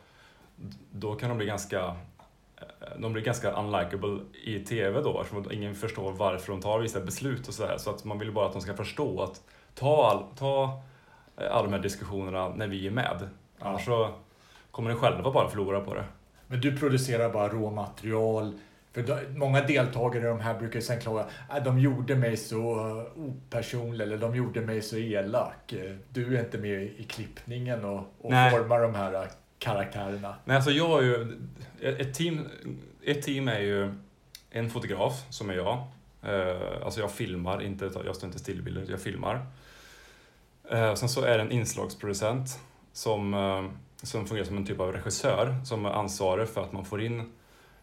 då 0.91 1.15
kan 1.15 1.29
de 1.29 1.37
bli 1.37 1.47
ganska 1.47 1.95
eh, 2.57 2.97
de 2.97 3.13
blir 3.13 3.23
ganska 3.23 3.51
unlikable 3.51 4.19
i 4.43 4.59
TV 4.59 5.01
då 5.01 5.21
eftersom 5.21 5.51
ingen 5.51 5.75
förstår 5.75 6.11
varför 6.11 6.51
de 6.51 6.61
tar 6.61 6.79
vissa 6.79 6.99
beslut 6.99 7.47
och 7.47 7.53
sådär. 7.53 7.77
Så 7.77 7.89
att 7.89 8.03
man 8.03 8.19
vill 8.19 8.31
bara 8.31 8.45
att 8.45 8.53
de 8.53 8.61
ska 8.61 8.73
förstå 8.73 9.21
att 9.21 9.41
ta, 9.75 10.09
all, 10.09 10.23
ta 10.37 10.63
eh, 10.63 10.79
alla 11.51 11.63
de 11.63 11.73
här 11.73 11.79
diskussionerna 11.81 12.49
när 12.49 12.67
vi 12.67 12.87
är 12.87 12.91
med. 12.91 13.29
Annars 13.59 13.85
så 13.85 14.09
kommer 14.71 14.89
ni 14.89 14.95
själva 14.95 15.31
bara 15.31 15.49
förlora 15.49 15.79
på 15.81 15.93
det. 15.95 16.03
men 16.47 16.61
du 16.61 16.77
producerar 16.77 17.29
bara 17.29 17.47
råmaterial. 17.47 18.59
För 18.91 19.01
då, 19.01 19.17
många 19.35 19.61
deltagare 19.61 20.23
i 20.23 20.27
de 20.27 20.39
här 20.39 20.59
brukar 20.59 20.79
sen 20.81 20.99
klaga 21.01 21.25
att 21.49 21.65
de 21.65 21.79
gjorde 21.79 22.15
mig 22.15 22.37
så 22.37 22.79
eh, 22.89 23.21
opersonlig 23.23 24.05
eller 24.05 24.17
de 24.17 24.35
gjorde 24.35 24.61
mig 24.61 24.81
så 24.81 24.97
elak. 24.97 25.73
Eh, 25.73 25.95
Du 26.09 26.37
är 26.37 26.39
inte 26.39 26.57
med 26.57 26.81
i 26.83 27.03
klippningen 27.09 27.85
och, 27.85 27.99
och 28.21 28.31
Nej. 28.31 28.51
formar 28.51 28.81
de 28.81 28.95
här 28.95 29.13
eh, 29.13 29.21
karaktärerna. 29.59 30.35
Nej, 30.45 30.55
alltså 30.55 30.71
jag 30.71 30.99
är 30.99 31.03
ju... 31.03 31.37
Ett 31.81 32.13
team, 32.13 32.47
ett 33.05 33.21
team 33.21 33.47
är 33.47 33.59
ju 33.59 33.93
en 34.51 34.69
fotograf, 34.69 35.25
som 35.29 35.49
är 35.49 35.53
jag. 35.53 35.77
Eh, 36.23 36.85
Alltså 36.85 36.99
jag 36.99 37.11
filmar, 37.11 37.61
inte, 37.61 37.89
jag 38.05 38.15
står 38.15 38.27
inte 38.27 38.39
still 38.39 38.59
i 38.59 38.61
bilder, 38.61 38.85
jag 38.89 39.01
filmar. 39.01 39.45
Eh, 40.71 40.93
Sen 40.93 41.09
så 41.09 41.21
är 41.21 41.37
det 41.37 41.43
en 41.43 41.51
inslagsproducent 41.51 42.59
som, 42.93 43.33
eh, 43.33 43.63
som 44.03 44.25
fungerar 44.27 44.45
som 44.47 44.57
en 44.57 44.65
typ 44.65 44.79
av 44.79 44.91
regissör 44.91 45.55
som 45.65 45.85
är 45.85 45.89
ansvarig 45.89 46.47
för 46.49 46.61
att 46.61 46.71
man 46.71 46.85
får 46.85 47.01
in 47.01 47.31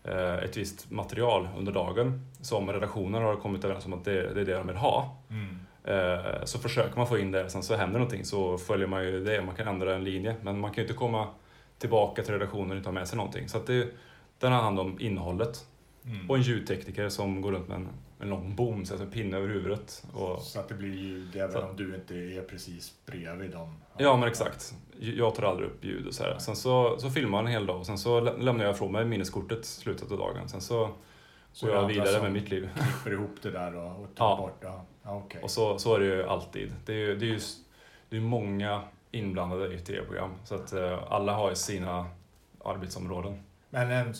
eh, 0.04 0.34
ett 0.34 0.56
visst 0.56 0.90
material 0.90 1.48
under 1.58 1.72
dagen 1.72 2.26
som 2.40 2.72
redaktionen 2.72 3.22
har 3.22 3.36
kommit 3.36 3.64
överens 3.64 3.86
om 3.86 3.92
att 3.92 4.04
det, 4.04 4.34
det 4.34 4.40
är 4.40 4.44
det 4.44 4.54
de 4.54 4.66
vill 4.66 4.76
ha. 4.76 5.16
Eh, 5.84 6.44
Så 6.44 6.58
försöker 6.58 6.96
man 6.96 7.06
få 7.06 7.18
in 7.18 7.30
det, 7.30 7.50
sen 7.50 7.62
så 7.62 7.76
händer 7.76 7.98
någonting 7.98 8.24
så 8.24 8.58
följer 8.58 8.86
man 8.86 9.04
ju 9.04 9.24
det, 9.24 9.42
man 9.42 9.54
kan 9.54 9.68
ändra 9.68 9.94
en 9.94 10.04
linje. 10.04 10.36
Men 10.42 10.60
man 10.60 10.70
kan 10.70 10.76
ju 10.76 10.82
inte 10.82 10.94
komma 10.98 11.26
tillbaka 11.78 12.22
till 12.22 12.32
redaktionen 12.32 12.70
och 12.70 12.76
inte 12.76 12.88
ha 12.88 12.94
med 12.94 13.08
sig 13.08 13.16
någonting. 13.16 13.48
Så 13.48 13.56
att 13.58 13.66
det, 13.66 13.88
den 14.38 14.52
har 14.52 14.62
hand 14.62 14.80
om 14.80 15.00
innehållet. 15.00 15.66
Mm. 16.06 16.30
Och 16.30 16.36
en 16.36 16.42
ljudtekniker 16.42 17.08
som 17.08 17.40
går 17.40 17.52
runt 17.52 17.68
med 17.68 17.76
en, 17.76 17.88
en 18.20 18.28
lång 18.30 18.56
bom, 18.56 18.84
så 18.84 18.94
en 18.94 19.10
pinne 19.10 19.36
över 19.36 19.48
huvudet. 19.48 20.04
Och, 20.12 20.42
Så 20.42 20.60
att 20.60 20.68
det 20.68 20.74
blir 20.74 20.94
ljud 20.94 21.36
även 21.36 21.52
Så- 21.52 21.60
om 21.62 21.76
du 21.76 21.94
inte 21.94 22.14
är 22.14 22.42
precis 22.42 22.94
bredvid 23.06 23.50
dem. 23.50 23.74
ja 23.98 24.16
men 24.16 24.28
exakt. 24.28 24.74
Jag 25.00 25.34
tar 25.34 25.42
aldrig 25.42 25.68
upp 25.68 25.84
ljud 25.84 26.06
och 26.06 26.14
så 26.14 26.22
här. 26.22 26.38
Sen 26.38 26.56
så, 26.56 26.98
så 26.98 27.10
filmar 27.10 27.30
man 27.30 27.46
en 27.46 27.52
hel 27.52 27.66
dag 27.66 27.78
och 27.78 27.86
sen 27.86 27.98
så 27.98 28.20
lä- 28.20 28.36
lämnar 28.36 28.64
jag 28.64 28.74
ifrån 28.74 28.92
mig 28.92 29.04
minneskortet 29.04 29.60
i 29.60 29.66
slutet 29.66 30.12
av 30.12 30.18
dagen. 30.18 30.48
Sen 30.48 30.60
så 30.60 30.90
Så 31.52 31.66
går 31.66 31.72
det 31.72 31.78
är 31.78 31.82
jag 31.82 31.88
vidare 31.88 32.22
med 32.22 32.32
mitt 32.32 32.50
liv. 32.50 32.68
klipper 33.02 33.12
ihop 33.12 33.36
det 33.42 33.50
där 33.50 33.76
och, 33.76 34.00
och 34.02 34.14
tar 34.14 34.30
Ja. 34.30 34.36
bort. 34.36 34.58
Ja, 34.60 34.84
ja, 35.02 35.22
okej. 35.26 35.40
Och 35.42 35.50
så, 35.50 35.78
så 35.78 35.94
är 35.94 35.98
det 36.00 36.06
ju 36.06 36.22
alltid. 36.22 36.72
Det 36.86 36.92
är 36.92 36.96
ju 36.96 37.16
det 37.16 37.24
är 37.26 37.28
ju, 37.30 37.38
det 38.08 38.16
är 38.16 38.20
många 38.20 38.80
inblandade 39.10 39.72
i 39.72 39.76
ett 39.76 39.84
tv-program. 39.86 40.30
Så 40.44 40.54
att 40.54 40.72
eh, 40.72 40.98
alla 41.12 41.32
har 41.34 41.48
ju 41.48 41.54
sina 41.56 42.06
arbetsområden. 42.64 43.42
Men 43.70 43.90
en, 43.90 44.14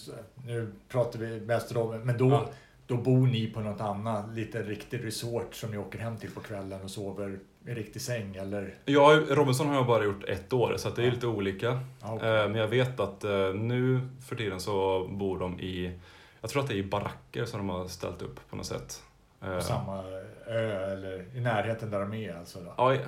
nu 0.45 0.73
pratar 0.89 1.19
vi 1.19 1.41
mest 1.41 1.77
om, 1.77 2.01
men 2.01 2.19
då, 2.19 2.31
Ja. 2.31 2.49
då 2.87 2.97
bor 2.97 3.27
ni 3.27 3.47
på 3.47 3.61
något 3.61 3.81
annat, 3.81 4.35
lite 4.35 4.63
riktig 4.63 5.05
resort 5.05 5.55
som 5.55 5.71
ni 5.71 5.79
åker 5.79 5.99
hem 5.99 6.17
till 6.17 6.31
på 6.31 6.41
kvällen 6.41 6.81
och 6.83 6.91
sover 6.91 7.39
i 7.67 7.75
riktig 7.75 8.03
säng 8.03 8.37
eller? 8.37 8.75
Jag, 8.85 9.39
Robinson 9.39 9.67
har 9.67 9.75
jag 9.75 9.87
bara 9.87 10.05
gjort 10.05 10.25
ett 10.25 10.53
år, 10.53 10.75
så 10.77 10.91
det 10.91 11.03
är 11.03 11.07
Ja. 11.07 11.13
lite 11.13 11.27
olika. 11.27 11.81
Ja, 12.03 12.15
okej. 12.15 12.29
Eh, 12.29 12.49
Men 12.49 12.55
jag 12.61 12.69
vet 12.69 13.01
att 13.01 13.25
eh, 13.25 13.55
nu 13.55 14.01
för 14.29 14.37
tiden 14.37 14.61
så 14.61 15.07
bor 15.09 15.39
de 15.39 15.61
i, 15.61 15.99
jag 16.41 16.51
tror 16.51 16.63
att 16.63 16.69
det 16.69 16.75
är 16.75 16.79
i 16.79 16.83
baracker 16.85 17.45
som 17.45 17.59
de 17.59 17.69
har 17.69 17.87
ställt 17.89 18.23
upp 18.23 18.41
på 18.51 18.57
något 18.57 18.67
sätt. 18.67 19.03
På 19.41 19.47
Eh, 19.47 19.61
samma 19.61 20.05
ö 20.47 20.93
eller 20.93 21.37
i 21.37 21.41
närheten 21.41 21.91
där 21.91 22.01
de 22.01 22.15
är 22.15 22.35
alltså? 22.37 22.59
Då. 22.61 22.75
Ja, 22.77 22.95
jag, 22.95 23.03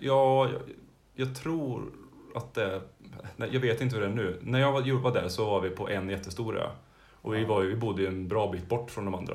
jag, 0.00 0.50
jag 1.14 1.34
tror 1.36 1.82
att 2.34 2.54
det, 2.54 2.80
nej, 3.36 3.48
jag 3.52 3.60
vet 3.60 3.80
inte 3.80 3.96
hur 3.96 4.02
det 4.02 4.08
är 4.08 4.14
nu. 4.14 4.38
När 4.42 4.60
jag 4.60 4.72
var, 4.72 4.92
var 5.02 5.12
där 5.12 5.28
så 5.28 5.44
var 5.50 5.60
vi 5.60 5.70
på 5.70 5.88
en 5.88 6.08
jättestor 6.08 6.58
ö. 6.58 6.66
Och 7.22 7.34
vi, 7.34 7.44
var, 7.44 7.60
vi 7.60 7.76
bodde 7.76 8.06
en 8.06 8.28
bra 8.28 8.50
bit 8.52 8.68
bort 8.68 8.90
från 8.90 9.04
de 9.04 9.14
andra. 9.14 9.34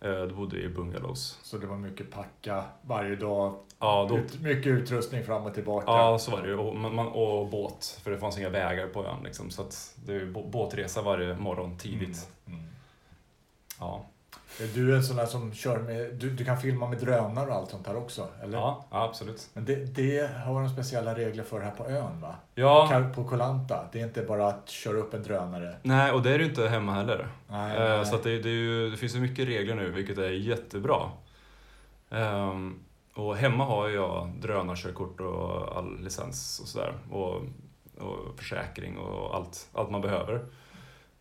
Eh, 0.00 0.22
Då 0.22 0.34
bodde 0.34 0.56
vi 0.56 0.62
i 0.62 0.68
bungalows. 0.68 1.38
Så 1.42 1.58
det 1.58 1.66
var 1.66 1.76
mycket 1.76 2.10
packa 2.10 2.64
varje 2.82 3.16
dag, 3.16 3.54
Ja, 3.78 4.06
då, 4.08 4.18
ut, 4.18 4.40
mycket 4.40 4.66
utrustning 4.66 5.24
fram 5.24 5.46
och 5.46 5.54
tillbaka. 5.54 5.84
ja 5.86 6.18
så 6.18 6.30
var 6.30 6.42
det. 6.42 6.54
Och, 6.54 6.76
man, 6.76 7.06
och 7.08 7.46
båt, 7.48 8.00
för 8.04 8.10
det 8.10 8.18
fanns 8.18 8.38
inga 8.38 8.48
vägar 8.48 8.86
på 8.86 9.04
ön. 9.06 9.22
Liksom, 9.24 9.50
så 9.50 9.62
att 9.62 9.94
det 10.06 10.14
är 10.14 10.26
båtresa 10.26 11.02
varje 11.02 11.34
morgon 11.34 11.78
tidigt. 11.78 12.28
Mm. 12.46 12.58
Mm. 12.58 12.70
Ja. 13.80 14.06
Är 14.60 14.66
du 14.74 14.96
en 14.96 15.02
sån 15.02 15.16
där 15.16 15.26
som 15.26 15.52
kör 15.52 15.78
med, 15.78 16.14
du, 16.14 16.30
du 16.30 16.44
kan 16.44 16.60
filma 16.60 16.88
med 16.88 16.98
drönare 16.98 17.48
och 17.50 17.54
allt 17.54 17.70
sånt 17.70 17.86
här 17.86 17.96
också? 17.96 18.28
Eller? 18.42 18.58
Ja, 18.58 18.84
ja, 18.90 19.04
absolut. 19.04 19.50
Men 19.54 19.64
det, 19.64 19.74
det 19.84 20.30
har 20.46 20.60
de 20.60 20.68
speciella 20.68 21.14
regler 21.14 21.44
för 21.44 21.60
här 21.60 21.70
på 21.70 21.86
ön 21.86 22.20
va? 22.20 22.34
Ja, 22.54 23.02
På 23.14 23.24
Kolanta. 23.24 23.88
Det 23.92 24.00
är 24.00 24.04
inte 24.04 24.22
bara 24.22 24.46
att 24.48 24.68
köra 24.68 24.96
upp 24.96 25.14
en 25.14 25.22
drönare. 25.22 25.76
nej, 25.82 26.12
och 26.12 26.22
det 26.22 26.30
är 26.34 26.38
det 26.38 26.44
inte 26.44 26.68
hemma 26.68 26.92
heller. 26.92 27.28
Nej, 27.48 27.76
Eh, 27.76 27.96
nej. 27.96 28.06
Så 28.06 28.16
det, 28.16 28.38
det, 28.38 28.48
ju, 28.50 28.90
det 28.90 28.96
finns 28.96 29.14
ju 29.16 29.20
mycket 29.20 29.48
regler 29.48 29.74
nu, 29.74 29.90
vilket 29.90 30.18
är 30.18 30.30
jättebra. 30.30 31.10
Ehm, 32.10 32.78
och 33.14 33.36
hemma 33.36 33.64
har 33.64 33.88
jag 33.88 34.28
drönarkörkort 34.40 35.20
och 35.20 35.76
all 35.76 36.00
licens 36.00 36.60
och 36.60 36.68
sådär. 36.68 36.92
Och, 37.10 37.34
och 38.04 38.18
försäkring 38.38 38.98
och 38.98 39.36
allt, 39.36 39.68
allt 39.72 39.90
man 39.90 40.00
behöver. 40.00 40.44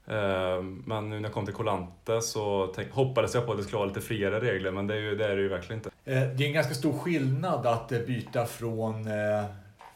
Ehm, 0.08 0.84
men 0.86 1.10
nu 1.10 1.16
när 1.20 1.24
jag 1.30 1.34
kom 1.34 1.46
till 1.46 1.56
Kolante 1.56 2.22
så 2.22 2.74
hoppades 2.92 3.34
jag 3.36 3.46
på 3.46 3.52
att 3.52 3.58
det 3.58 3.64
skulle 3.64 3.78
vara 3.78 3.88
lite 3.88 4.02
friare 4.02 4.40
regler, 4.40 4.72
men 4.72 4.88
det 4.88 4.94
är, 4.94 5.00
ju, 5.00 5.16
det 5.16 5.26
är 5.26 5.36
det 5.36 5.42
ju 5.42 5.48
verkligen 5.48 5.80
inte. 5.80 5.90
Eh, 6.06 6.22
Det 6.22 6.44
är 6.44 6.48
en 6.48 6.54
ganska 6.54 6.74
stor 6.74 6.94
skillnad 6.94 7.68
att 7.68 7.92
eh, 7.92 8.00
byta 8.00 8.46
från 8.46 9.08
eh, 9.08 9.46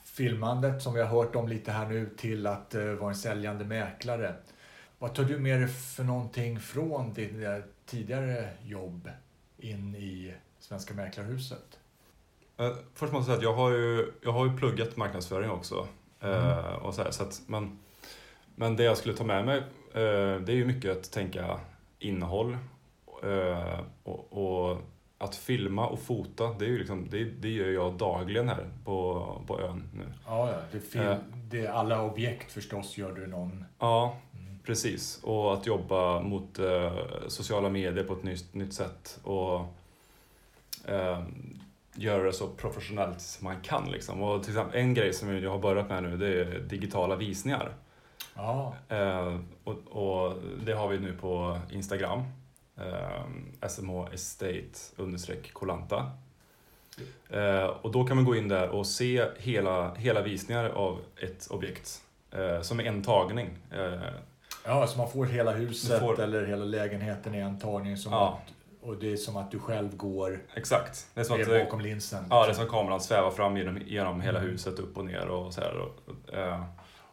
filmandet 0.03 0.81
som 0.81 0.93
vi 0.93 1.01
har 1.01 1.07
hört 1.07 1.35
om 1.35 1.47
lite 1.47 1.71
här 1.71 1.87
nu 1.87 2.09
till 2.17 2.47
att 2.47 2.75
vara 2.99 3.09
en 3.09 3.15
säljande 3.15 3.65
mäklare. 3.65 4.33
Vad 4.99 5.15
tar 5.15 5.23
du 5.23 5.39
med 5.39 5.59
dig 5.59 5.67
för 5.67 6.03
någonting 6.03 6.59
från 6.59 7.13
ditt 7.13 7.31
tidigare 7.85 8.49
jobb 8.63 9.09
in 9.57 9.95
i 9.95 10.33
Svenska 10.59 10.93
Mäklarhuset? 10.93 11.79
Först 12.93 13.13
måste 13.13 13.17
jag 13.17 13.25
säga 13.25 13.37
att 13.37 13.43
jag 13.43 13.53
har 13.53 13.71
ju, 13.71 14.11
jag 14.23 14.31
har 14.31 14.45
ju 14.45 14.57
pluggat 14.57 14.97
marknadsföring 14.97 15.49
också. 15.49 15.87
Mm. 16.19 16.75
och 16.81 16.93
så 16.93 17.03
här, 17.03 17.11
så 17.11 17.23
att, 17.23 17.41
men, 17.47 17.79
men 18.55 18.75
det 18.75 18.83
jag 18.83 18.97
skulle 18.97 19.15
ta 19.15 19.23
med 19.23 19.45
mig, 19.45 19.63
det 19.93 20.51
är 20.51 20.55
ju 20.55 20.65
mycket 20.65 20.91
att 20.97 21.11
tänka 21.11 21.59
innehåll. 21.99 22.57
Eh, 23.23 23.79
och, 24.03 24.27
och 24.71 24.77
att 25.17 25.35
filma 25.35 25.87
och 25.87 25.99
fota, 25.99 26.55
det, 26.59 26.65
är 26.65 26.69
ju 26.69 26.77
liksom, 26.77 27.07
det, 27.09 27.23
det 27.23 27.49
gör 27.49 27.67
jag 27.69 27.93
dagligen 27.93 28.49
här 28.49 28.65
på, 28.85 29.25
på 29.47 29.61
ön 29.61 29.83
nu. 29.93 30.03
Ja. 30.27 30.53
Det 30.71 30.77
är 30.77 30.81
fil- 30.81 31.01
Eh. 31.01 31.17
det 31.33 31.67
alla 31.67 32.01
objekt 32.01 32.51
förstås 32.51 32.97
gör 32.97 33.11
du 33.11 33.27
någon... 33.27 33.65
Ja, 33.79 34.17
Mm. 34.33 34.59
precis. 34.65 35.23
Och 35.23 35.53
att 35.53 35.65
jobba 35.67 36.21
mot 36.21 36.59
eh, 36.59 36.93
sociala 37.27 37.69
medier 37.69 38.03
på 38.03 38.13
ett 38.13 38.23
nytt, 38.23 38.53
nytt 38.53 38.73
sätt. 38.73 39.19
Och 39.23 39.59
eh, 40.85 41.23
göra 41.95 42.23
det 42.23 42.33
så 42.33 42.47
professionellt 42.47 43.21
som 43.21 43.45
man 43.45 43.61
kan. 43.61 43.91
Liksom. 43.91 44.21
Och 44.21 44.43
till 44.43 44.51
exempel, 44.51 44.79
en 44.79 44.93
grej 44.93 45.13
som 45.13 45.37
jag 45.43 45.51
har 45.51 45.59
börjat 45.59 45.89
med 45.89 46.03
nu, 46.03 46.17
det 46.17 46.41
är 46.41 46.59
digitala 46.59 47.15
visningar. 47.15 47.73
Ja, 48.35 48.73
Eh, 48.89 49.39
och, 49.63 49.75
och 49.87 50.35
det 50.65 50.73
har 50.73 50.87
vi 50.87 50.99
nu 50.99 51.13
på 51.13 51.59
Instagram. 51.71 52.23
Eh, 52.77 53.67
SMH 53.69 54.13
Estate 54.13 54.69
understreck 54.95 55.53
Kolanta. 55.53 56.11
Eh, 57.29 57.65
och 57.65 57.91
då 57.91 58.03
kan 58.03 58.15
man 58.17 58.25
gå 58.25 58.35
in 58.35 58.47
där 58.47 58.69
och 58.69 58.87
se 58.87 59.25
hela, 59.37 59.93
hela 59.93 60.21
visningar 60.21 60.69
av 60.69 60.99
ett 61.21 61.47
objekt. 61.49 62.01
Eh, 62.31 62.61
som 62.61 62.79
är 62.79 62.83
en 62.83 63.03
tagning. 63.03 63.57
Eh, 63.71 63.99
ja 64.65 64.87
så 64.87 64.97
man 64.97 65.09
får 65.11 65.25
hela 65.25 65.51
huset 65.51 65.99
får- 65.99 66.19
eller 66.21 66.45
hela 66.45 66.65
lägenheten 66.65 67.35
i 67.35 67.37
en 67.37 67.59
tagning. 67.59 67.97
Som 67.97 68.11
Ja. 68.13 68.39
att, 68.45 68.53
och 68.87 68.95
det 68.97 69.11
är 69.13 69.17
som 69.17 69.37
att 69.37 69.51
du 69.51 69.59
själv 69.59 69.97
går 69.97 70.39
exakt. 70.55 71.07
Det 71.13 71.19
är 71.19 71.23
som 71.23 71.41
att 71.41 71.47
bakom 71.47 71.81
linsen. 71.81 72.25
ja, 72.29 72.45
det 72.45 72.51
är 72.51 72.53
som 72.53 72.63
att 72.63 72.69
kameran 72.71 73.01
svävar 73.01 73.31
fram 73.31 73.57
genom, 73.57 73.77
genom 73.85 74.21
hela 74.21 74.39
huset, 74.39 74.79
upp 74.79 74.97
och 74.97 75.05
ner 75.05 75.27
och 75.27 75.53
så 75.53 75.61
här. 75.61 75.75
Och, 75.77 76.33
eh, 76.33 76.63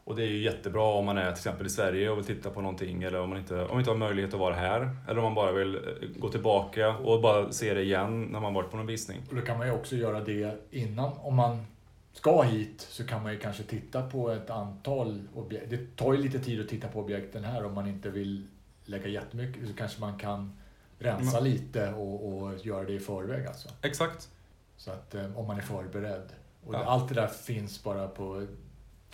och 0.08 0.16
det 0.16 0.22
är 0.22 0.26
ju 0.26 0.42
jättebra 0.42 0.82
om 0.84 1.04
man 1.04 1.18
är 1.18 1.22
till 1.24 1.30
exempel 1.32 1.66
i 1.66 1.70
Sverige 1.70 2.10
och 2.10 2.18
vill 2.18 2.24
titta 2.24 2.50
på 2.50 2.60
någonting 2.60 3.02
eller 3.02 3.20
om 3.20 3.28
man 3.30 3.38
inte, 3.38 3.54
om 3.60 3.68
man 3.70 3.78
inte 3.78 3.90
har 3.90 3.96
möjlighet 3.96 4.34
att 4.34 4.40
vara 4.40 4.54
här. 4.54 4.90
Eller 5.08 5.18
om 5.18 5.24
man 5.24 5.34
bara 5.34 5.52
vill 5.52 5.74
eh, 5.74 5.80
gå 6.16 6.28
tillbaka 6.28 6.96
och 6.96 7.20
bara 7.20 7.52
se 7.52 7.74
det 7.74 7.82
igen 7.82 8.22
när 8.22 8.40
man 8.40 8.54
varit 8.54 8.70
på 8.70 8.76
någon 8.76 8.86
visning. 8.86 9.20
Och 9.30 9.34
då 9.36 9.42
kan 9.42 9.58
man 9.58 9.66
ju 9.66 9.72
också 9.72 9.96
göra 9.96 10.20
det 10.20 10.56
innan. 10.70 11.12
Om 11.18 11.34
man 11.34 11.66
ska 12.12 12.42
hit 12.42 12.86
så 12.90 13.06
kan 13.06 13.22
man 13.22 13.32
ju 13.32 13.38
kanske 13.38 13.62
titta 13.62 14.02
på 14.02 14.30
ett 14.30 14.50
antal 14.50 15.22
objekt. 15.34 15.70
Det 15.70 15.96
tar 15.96 16.12
ju 16.12 16.22
lite 16.22 16.38
tid 16.38 16.60
att 16.60 16.68
titta 16.68 16.88
på 16.88 17.00
objekten 17.00 17.44
här 17.44 17.64
om 17.64 17.74
man 17.74 17.86
inte 17.88 18.10
vill 18.10 18.46
lägga 18.84 19.08
jättemycket. 19.08 19.68
Så 19.68 19.74
kanske 19.74 20.00
man 20.00 20.18
kan 20.18 20.52
rensa 20.98 21.38
Mm. 21.38 21.50
lite 21.52 21.90
och, 21.92 22.38
och 22.42 22.66
göra 22.66 22.84
det 22.84 22.92
i 22.92 22.98
förväg 23.00 23.46
alltså. 23.46 23.68
Exakt. 23.82 24.28
Så 24.76 24.90
att 24.90 25.14
eh, 25.14 25.38
om 25.38 25.46
man 25.46 25.56
är 25.56 25.62
förberedd. 25.62 26.28
Och 26.66 26.74
Ja. 26.74 26.84
allt 26.84 27.08
det 27.08 27.14
där 27.14 27.26
finns 27.26 27.84
bara 27.84 28.08
på 28.08 28.46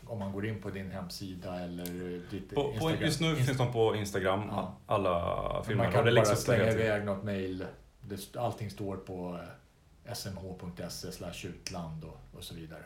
om 0.07 0.19
man 0.19 0.33
går 0.33 0.47
in 0.47 0.63
på 0.63 0.71
din 0.71 0.91
hemsida 0.91 1.61
eller 1.61 2.21
ditt 2.31 2.55
På, 2.55 2.63
på, 2.63 2.71
Instagram. 2.71 3.01
just 3.03 3.21
nu 3.21 3.37
finns 3.37 3.59
de 3.59 3.73
på 3.73 3.97
Instagram, 3.97 4.43
Ja. 4.51 4.77
alla 4.87 5.63
filmer. 5.67 5.85
Man 5.85 5.93
kan 5.93 6.05
bara 6.05 6.15
där 6.15 6.25
slänga 6.25 6.71
iväg 6.73 7.05
något 7.05 7.25
mail. 7.25 7.65
Allting 8.37 8.71
står 8.71 8.97
på 8.97 9.39
eh, 10.05 10.13
smh.se 10.13 11.13
slash 11.13 11.47
utland 11.47 12.05
och, 12.05 12.39
och 12.39 12.45
så 12.45 12.55
vidare. 12.55 12.85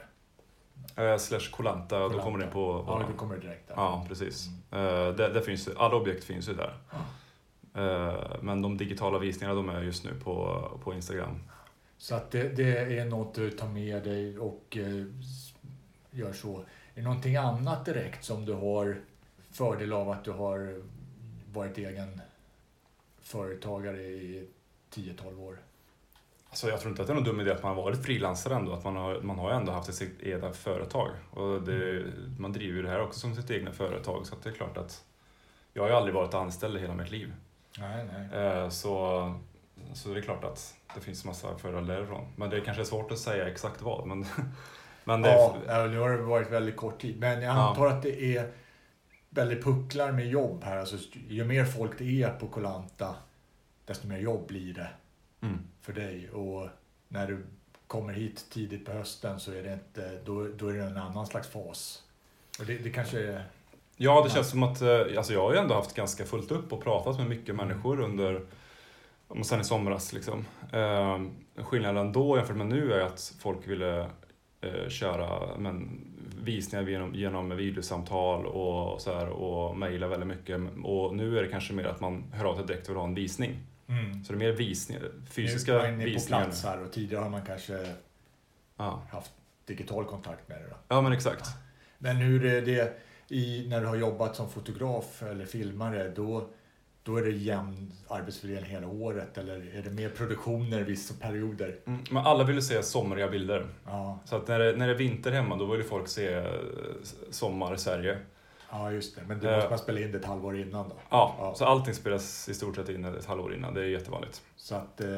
Eh, 0.96 1.18
slash 1.18 1.50
Kolanta, 1.50 2.08
då 2.08 2.18
kommer 2.18 2.38
det 2.38 2.46
på... 2.46 2.84
Ja, 2.86 3.04
då 3.10 3.16
kommer 3.16 3.34
det 3.34 3.40
direkt 3.40 3.68
där. 3.68 3.74
Ja, 3.74 4.04
precis. 4.08 4.48
Mm. 4.70 4.86
Eh, 4.86 5.14
det, 5.14 5.28
det 5.28 5.42
finns, 5.42 5.68
alla 5.76 5.96
objekt 5.96 6.24
finns 6.24 6.48
ju 6.48 6.54
där. 6.54 6.74
Eh, 7.74 8.36
men 8.42 8.62
de 8.62 8.76
digitala 8.76 9.18
visningarna 9.18 9.54
de 9.54 9.68
är 9.68 9.82
just 9.82 10.04
nu 10.04 10.14
på, 10.24 10.62
på 10.84 10.94
Instagram. 10.94 11.42
Så 11.98 12.14
att 12.14 12.30
det, 12.30 12.48
det 12.48 12.98
är 12.98 13.04
något 13.04 13.34
du 13.34 13.50
tar 13.50 13.68
med 13.68 14.04
dig 14.04 14.38
och 14.38 14.76
eh, 14.76 15.04
gör 16.10 16.32
så. 16.32 16.64
Är 16.98 17.02
det 17.02 17.08
någonting 17.08 17.36
annat 17.36 17.84
direkt 17.84 18.24
som 18.24 18.44
du 18.44 18.52
har 18.52 19.00
fördel 19.50 19.92
av 19.92 20.10
att 20.10 20.24
du 20.24 20.30
har 20.30 20.82
varit 21.52 21.78
egen 21.78 22.20
företagare 23.22 24.00
i 24.00 24.48
10-12 24.94 25.40
år. 25.40 25.58
Alltså 26.48 26.68
jag 26.68 26.80
tror 26.80 26.90
inte 26.90 27.02
att 27.02 27.08
det 27.08 27.12
är 27.12 27.14
någon 27.14 27.24
dum 27.24 27.40
idé 27.40 27.50
att 27.50 27.62
man 27.62 27.76
har 27.76 27.82
varit 27.82 28.04
frilansare 28.04 28.54
ändå. 28.54 28.72
Att 28.72 28.84
man 28.84 28.96
har, 28.96 29.20
man 29.20 29.38
har 29.38 29.50
ändå 29.50 29.72
haft 29.72 29.94
sitt 29.94 30.20
egna 30.22 30.52
företag. 30.52 31.10
Och 31.30 31.62
det, 31.62 32.04
man 32.38 32.52
driver 32.52 32.76
ju 32.76 32.82
det 32.82 32.88
här 32.88 33.00
också 33.00 33.20
som 33.20 33.34
sitt 33.34 33.50
egna 33.50 33.72
företag. 33.72 34.26
Så 34.26 34.36
det 34.42 34.48
är 34.48 34.52
klart 34.52 34.76
att 34.76 35.04
jag 35.72 35.82
har 35.82 35.88
ju 35.88 35.94
aldrig 35.94 36.14
varit 36.14 36.34
anställd 36.34 36.76
i 36.76 36.80
hela 36.80 36.94
mitt 36.94 37.10
liv. 37.10 37.34
Nej, 37.78 38.06
nej. 38.12 38.44
Eh, 38.44 38.68
Så, 38.68 39.34
så 39.94 40.08
det 40.08 40.20
är 40.20 40.22
klart 40.22 40.44
att 40.44 40.74
det 40.94 41.00
finns 41.00 41.24
massa 41.24 41.58
fördelar 41.58 41.94
därifrån. 41.94 42.26
Men 42.36 42.50
det 42.50 42.60
kanske 42.60 42.82
är 42.82 42.86
svårt 42.86 43.12
att 43.12 43.18
säga 43.18 43.48
exakt 43.48 43.82
vad. 43.82 44.06
Men, 44.06 44.26
men 45.08 45.22
det, 45.22 45.30
Ja, 45.30 45.56
ja, 45.66 45.86
nu 45.86 45.98
har 45.98 46.10
det 46.10 46.22
varit 46.22 46.50
väldigt 46.50 46.76
kort 46.76 47.00
tid. 47.00 47.18
Men 47.18 47.42
jag 47.42 47.56
Ja. 47.56 47.68
antar 47.68 47.86
att 47.86 48.02
det 48.02 48.36
är 48.36 48.50
väldigt 49.30 49.64
pucklar 49.64 50.12
med 50.12 50.28
jobb 50.28 50.64
här. 50.64 50.76
Alltså, 50.76 50.96
ju 51.28 51.44
mer 51.44 51.64
folk 51.64 51.98
det 51.98 52.22
är 52.22 52.30
på 52.30 52.46
Kolanta, 52.46 53.14
desto 53.84 54.06
mer 54.08 54.18
jobb 54.18 54.46
blir 54.46 54.74
det 54.74 54.88
mm. 55.40 55.58
för 55.80 55.92
dig. 55.92 56.30
Och 56.30 56.68
när 57.08 57.26
du 57.26 57.46
kommer 57.86 58.12
hit 58.12 58.46
tidigt 58.50 58.86
på 58.86 58.92
hösten 58.92 59.40
så 59.40 59.52
är 59.52 59.62
det 59.62 59.72
inte, 59.72 60.18
då, 60.24 60.48
då 60.56 60.68
är 60.68 60.74
det 60.74 60.84
en 60.84 60.96
annan 60.96 61.26
slags 61.26 61.48
fas. 61.48 62.02
Och 62.60 62.66
det, 62.66 62.78
det 62.78 62.90
kanske 62.90 63.18
är... 63.22 63.44
Ja, 63.96 64.22
det 64.24 64.30
känns 64.30 64.50
som 64.50 64.62
att 64.62 64.80
eh, 64.80 65.00
alltså 65.16 65.32
jag 65.32 65.40
har 65.40 65.52
ju 65.52 65.58
ändå 65.58 65.74
haft 65.74 65.94
ganska 65.94 66.24
fullt 66.24 66.50
upp 66.50 66.72
och 66.72 66.82
pratat 66.82 67.18
med 67.18 67.28
mycket 67.28 67.54
människor 67.54 68.00
under 68.00 68.46
sen 69.42 69.60
i 69.60 69.64
somras. 69.64 70.12
Liksom. 70.12 70.44
Eh, 70.72 71.20
skillnaden 71.64 72.12
då 72.12 72.36
jämfört 72.36 72.56
med 72.56 72.66
nu 72.66 72.92
är 72.92 73.00
att 73.00 73.34
folk 73.40 73.68
ville 73.68 74.10
eh, 74.60 74.88
köra 74.88 75.56
men, 75.58 76.04
visningar 76.42 76.88
genom, 76.88 77.14
genom 77.14 77.56
videosamtal 77.56 78.46
och, 78.46 79.00
så 79.00 79.14
här, 79.18 79.28
och 79.28 79.76
mejla 79.76 80.08
väldigt 80.08 80.26
mycket. 80.28 80.60
Och 80.84 81.16
nu 81.16 81.38
är 81.38 81.42
det 81.42 81.48
kanske 81.48 81.72
mer 81.72 81.84
att 81.84 82.00
man 82.00 82.24
hör 82.32 82.44
av 82.44 82.56
sig 82.56 82.66
direkt 82.66 82.84
och 82.88 82.90
vill 82.90 82.96
ha 82.98 83.04
en 83.06 83.14
visning. 83.14 83.56
Mm. 83.88 84.24
Så 84.24 84.32
det 84.32 84.36
är 84.36 84.50
mer 84.50 84.52
visningar, 84.58 85.02
Nu 85.02 85.26
fysiska 85.30 85.74
är 85.82 85.90
man 85.90 85.98
på 86.00 86.04
visningar. 86.04 86.42
plats 86.44 86.64
här 86.64 86.82
och 86.82 86.92
tidigare 86.92 87.22
har 87.22 87.30
man 87.30 87.42
kanske 87.46 87.94
Ja. 88.76 89.02
haft 89.10 89.30
digital 89.66 90.04
kontakt 90.04 90.48
med 90.48 90.58
det. 90.60 90.66
Då. 90.70 90.76
ja, 90.88 91.00
men 91.00 91.12
exakt. 91.12 91.46
Men 91.98 92.16
hur 92.16 92.44
är 92.44 92.62
det 92.62 92.98
i, 93.28 93.66
när 93.68 93.80
du 93.80 93.86
har 93.86 93.96
jobbat 93.96 94.36
som 94.36 94.50
fotograf 94.50 95.22
eller 95.22 95.44
filmare? 95.46 96.08
Då, 96.16 96.48
då 97.08 97.16
är 97.16 97.22
det 97.22 97.30
jämn 97.30 97.92
arbetsfördelning 98.08 98.70
hela 98.70 98.86
året 98.88 99.38
eller 99.38 99.76
är 99.76 99.82
det 99.82 99.90
mer 99.90 100.08
produktioner 100.08 100.82
vissa 100.82 101.14
perioder? 101.20 101.76
Mm, 101.86 102.00
men 102.10 102.26
alla 102.26 102.44
ville 102.44 102.62
se 102.62 102.82
somriga 102.82 103.28
bilder. 103.28 103.66
Ja, 103.86 104.18
Så 104.24 104.36
att 104.36 104.48
när 104.48 104.58
det, 104.58 104.76
när 104.76 104.86
det 104.86 104.92
är 104.92 104.96
vinter 104.98 105.30
hemma 105.32 105.56
då 105.56 105.66
vill 105.66 105.80
ju 105.80 105.86
folk 105.86 106.08
se 106.08 106.34
eh, 106.34 106.44
sommar 107.30 107.74
i 107.74 107.78
Sverige. 107.78 108.18
ja 108.70 108.92
just 108.92 109.16
det. 109.16 109.22
Men 109.28 109.40
då 109.40 109.50
måste 109.50 109.70
man 109.70 109.78
spela 109.78 110.00
in 110.00 110.12
det 110.12 110.18
ett 110.18 110.24
halvår 110.24 110.58
innan 110.60 110.88
då. 110.88 110.94
Ja, 111.10 111.34
Ja. 111.38 111.54
så 111.54 111.64
allting 111.64 111.94
spelas 111.94 112.48
i 112.48 112.54
stort 112.54 112.76
sett 112.76 112.88
in 112.88 113.04
ett 113.04 113.26
halvår 113.26 113.54
innan. 113.54 113.74
Det 113.74 113.80
är 113.80 113.84
jättevanligt. 113.86 114.42
Så 114.56 114.74
att, 114.74 115.00
eh, 115.00 115.08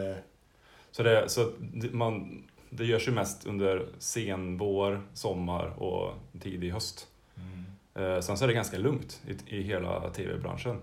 Så 0.91 1.03
det, 1.03 1.29
så 1.29 1.41
att 1.43 1.53
man, 1.93 2.43
det 2.71 2.85
görs 2.85 3.09
ju 3.09 3.13
mest 3.13 3.47
under 3.47 3.87
sen 3.99 4.59
vår, 4.59 5.03
sommar 5.15 5.83
och 5.83 6.15
tidig 6.41 6.71
höst. 6.71 7.07
mm. 7.37 8.15
Eh, 8.15 8.21
sen 8.21 8.37
så 8.37 8.45
är 8.45 8.49
det 8.49 8.55
ganska 8.55 8.79
lugnt 8.79 9.23
i, 9.47 9.57
i 9.59 9.63
hela 9.63 10.11
tv-branschen. 10.11 10.81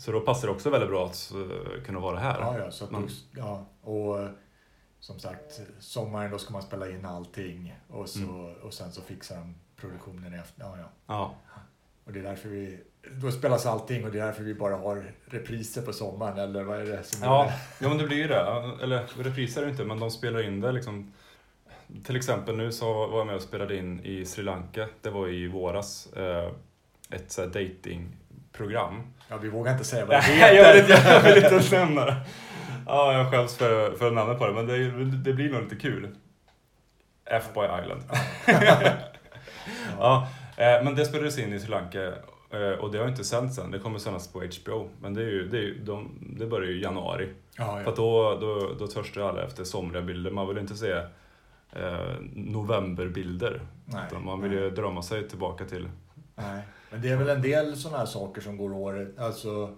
Så 0.00 0.12
då 0.12 0.20
passar 0.20 0.48
det 0.48 0.54
också 0.54 0.70
väldigt 0.70 0.90
bra 0.90 1.06
att 1.06 1.32
eh, 1.34 1.82
kunna 1.84 2.00
vara 2.00 2.18
här. 2.18 2.40
ja, 2.40 2.58
ja, 2.58 2.70
så 2.70 2.84
att 2.84 2.90
Man- 2.90 3.02
då, 3.02 3.40
ja, 3.40 3.66
och 3.82 4.20
eh, 4.22 4.30
som 5.00 5.18
sagt, 5.18 5.60
sommaren 5.78 6.30
då 6.30 6.38
ska 6.38 6.52
man 6.52 6.62
spela 6.62 6.90
in 6.90 7.04
allting 7.04 7.74
och, 7.88 8.08
så, 8.08 8.18
Mm. 8.18 8.54
och 8.54 8.74
sen 8.74 8.92
så 8.92 9.02
fixar 9.02 9.36
de 9.36 9.54
produktionen 9.76 10.34
efter. 10.34 10.62
Ja, 10.62 10.74
ja. 10.78 10.84
Ja, 11.06 11.34
Och 12.04 12.12
det 12.12 12.18
är 12.18 12.22
därför 12.24 12.48
vi, 12.48 12.80
då 13.22 13.30
spelas 13.32 13.66
allting 13.66 14.04
och 14.04 14.10
det 14.12 14.20
är 14.20 14.26
därför 14.26 14.42
vi 14.42 14.54
bara 14.54 14.76
har 14.76 15.12
repriser 15.24 15.82
på 15.82 15.92
sommaren 15.92 16.38
eller 16.38 16.62
vad 16.64 16.80
är 16.80 16.86
det 16.86 17.02
som 17.04 17.22
är 17.22 17.26
ja, 17.26 17.44
det? 17.44 17.84
ja 17.84 17.88
men 17.88 17.98
det 17.98 18.06
blir 18.06 18.16
ju 18.16 18.28
det. 18.28 18.40
Eller 18.82 19.06
repriser 19.22 19.60
är 19.62 19.66
det 19.66 19.70
inte, 19.70 19.84
men 19.84 19.98
de 20.00 20.10
spelar 20.10 20.42
in 20.42 20.60
det 20.60 20.72
liksom. 20.72 21.12
Till 22.04 22.16
exempel 22.16 22.56
nu 22.56 22.72
så 22.72 23.06
var 23.06 23.18
jag 23.18 23.26
med 23.26 23.36
och 23.36 23.42
spelade 23.42 23.76
in 23.76 24.00
i 24.04 24.24
Sri 24.24 24.42
Lanka. 24.42 24.88
Det 25.00 25.10
var 25.10 25.28
i 25.28 25.48
våras. 25.48 26.12
Eh, 26.12 26.52
ett 27.10 27.32
så 27.32 27.42
här 27.42 27.48
datingprogram. 28.60 29.02
Ja, 29.28 29.36
vi 29.36 29.48
vågar 29.48 29.72
inte 29.72 29.84
säga 29.84 30.06
vad 30.06 30.16
det 30.16 30.28
Nej, 30.28 30.56
jag 30.56 30.72
vill 30.72 30.82
heter. 30.82 30.96
inte, 30.96 31.10
jag 31.12 31.34
vill 31.34 31.44
inte 31.44 31.78
nämna 31.78 32.04
det. 32.04 32.16
Ja, 32.86 33.12
jag 33.12 33.30
skäms 33.30 33.56
för, 33.56 33.92
för 33.92 34.10
namnet 34.10 34.38
på 34.38 34.46
det, 34.46 34.52
men 34.52 34.66
det, 34.66 35.04
det 35.16 35.32
blir 35.32 35.50
nog 35.50 35.62
lite 35.62 35.76
kul. 35.76 36.08
F-Boy 37.24 37.68
Island. 37.82 38.02
ja, 39.98 40.28
eh, 40.56 40.84
men 40.84 40.94
det 40.94 41.04
spelades 41.04 41.38
in 41.38 41.52
i 41.52 41.60
Sri 41.60 41.70
Lanka 41.70 42.02
eh, 42.50 42.78
och 42.80 42.92
det 42.92 42.98
har 42.98 43.08
inte 43.08 43.24
sänts 43.24 43.58
än. 43.58 43.70
Det 43.70 43.78
kommer 43.78 43.98
sändas 43.98 44.32
på 44.32 44.38
HBO. 44.38 44.88
Men 45.00 45.14
det, 45.14 45.22
är 45.22 45.26
ju, 45.26 45.48
det, 45.48 45.56
är 45.56 45.62
ju, 45.62 45.78
de, 45.84 46.18
det 46.38 46.46
börjar 46.46 46.68
ju 46.68 46.78
i 46.78 46.82
januari. 46.82 47.28
Ja, 47.56 47.64
För 47.76 47.82
ja. 47.82 47.88
att 47.88 47.96
då, 47.96 48.38
då, 48.40 48.74
då 48.78 48.86
törstar 48.86 49.20
alla 49.20 49.42
efter 49.42 49.64
somriga 49.64 50.02
bilder. 50.02 50.30
Man 50.30 50.48
vill 50.48 50.58
inte 50.58 50.74
se 50.74 50.92
eh, 51.72 52.14
novemberbilder. 52.32 53.60
Man 54.24 54.40
vill 54.42 54.50
nej, 54.50 54.60
ju 54.60 54.70
drömma 54.70 55.02
sig 55.02 55.28
tillbaka 55.28 55.64
till... 55.64 55.88
nej. 56.34 56.62
Men 56.90 57.02
det 57.02 57.08
är 57.08 57.16
väl 57.16 57.28
en 57.28 57.42
del 57.42 57.76
sådana 57.76 57.98
här 57.98 58.06
saker 58.06 58.40
som 58.40 58.56
går 58.56 58.72
året, 58.72 59.18
alltså 59.18 59.74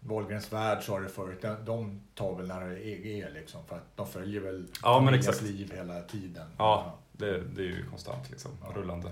Wahlgrens 0.00 0.52
värld 0.52 0.82
sa 0.82 0.98
det 1.00 1.08
förut, 1.08 1.44
de- 1.66 2.00
tar 2.14 2.34
väl 2.34 2.46
när 2.48 2.68
det 2.68 2.86
är 3.22 3.30
liksom 3.30 3.60
för 3.66 3.76
att 3.76 3.96
de 3.96 4.06
följer 4.06 4.40
väl 4.40 4.66
Ja, 4.82 5.00
men 5.00 5.14
exakt. 5.14 5.42
liv 5.42 5.72
hela 5.76 6.00
tiden. 6.02 6.46
Ja. 6.58 6.94
Det, 7.12 7.40
det 7.40 7.62
är 7.62 7.66
ju 7.66 7.86
konstant 7.90 8.30
liksom, 8.30 8.50
Ja. 8.62 8.80
rullande. 8.80 9.10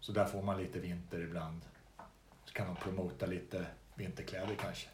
Så 0.00 0.12
där 0.12 0.24
får 0.24 0.42
man 0.42 0.58
lite 0.58 0.78
vinter 0.78 1.20
ibland. 1.20 1.60
Så 2.44 2.52
kan 2.54 2.66
de 2.66 2.76
promota 2.76 3.26
lite 3.26 3.64
vinterkläder 3.94 4.56
kanske. 4.62 4.88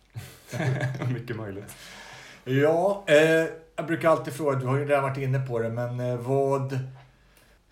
Mycket 1.13 1.37
möjligt. 1.37 1.75
Ja, 2.45 3.05
eh, 3.07 3.47
jag 3.77 3.87
brukar 3.87 4.09
alltid 4.11 4.35
fråga, 4.35 4.59
du 4.59 4.67
har 4.67 4.77
ju 4.77 4.85
redan 4.85 5.03
varit 5.03 5.19
inne 5.19 5.47
på 5.47 5.59
det, 5.59 5.71
men 5.71 6.01
eh, 6.01 6.17
vad 6.17 6.73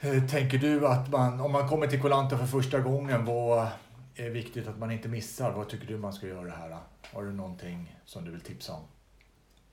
eh, 0.01 0.25
tänker 0.31 0.59
du 0.59 0.87
att 0.87 1.11
man, 1.11 1.41
om 1.41 1.53
man 1.53 1.69
kommer 1.69 1.87
till 1.87 2.03
Kolanta 2.03 2.39
för 2.39 2.47
första 2.47 2.79
gången, 2.81 3.25
vad 3.25 3.69
är 4.17 4.31
viktigt 4.31 4.69
att 4.69 4.79
man 4.79 4.91
inte 4.91 5.09
missar? 5.09 5.53
Vad 5.53 5.69
tycker 5.69 5.87
du 5.87 5.99
man 5.99 6.13
ska 6.13 6.27
göra 6.27 6.51
här? 6.51 6.77
Har 7.13 7.23
du 7.23 7.33
någonting 7.33 7.97
som 8.05 8.25
du 8.25 8.31
vill 8.31 8.41
tipsa 8.41 8.73
om? 8.73 8.83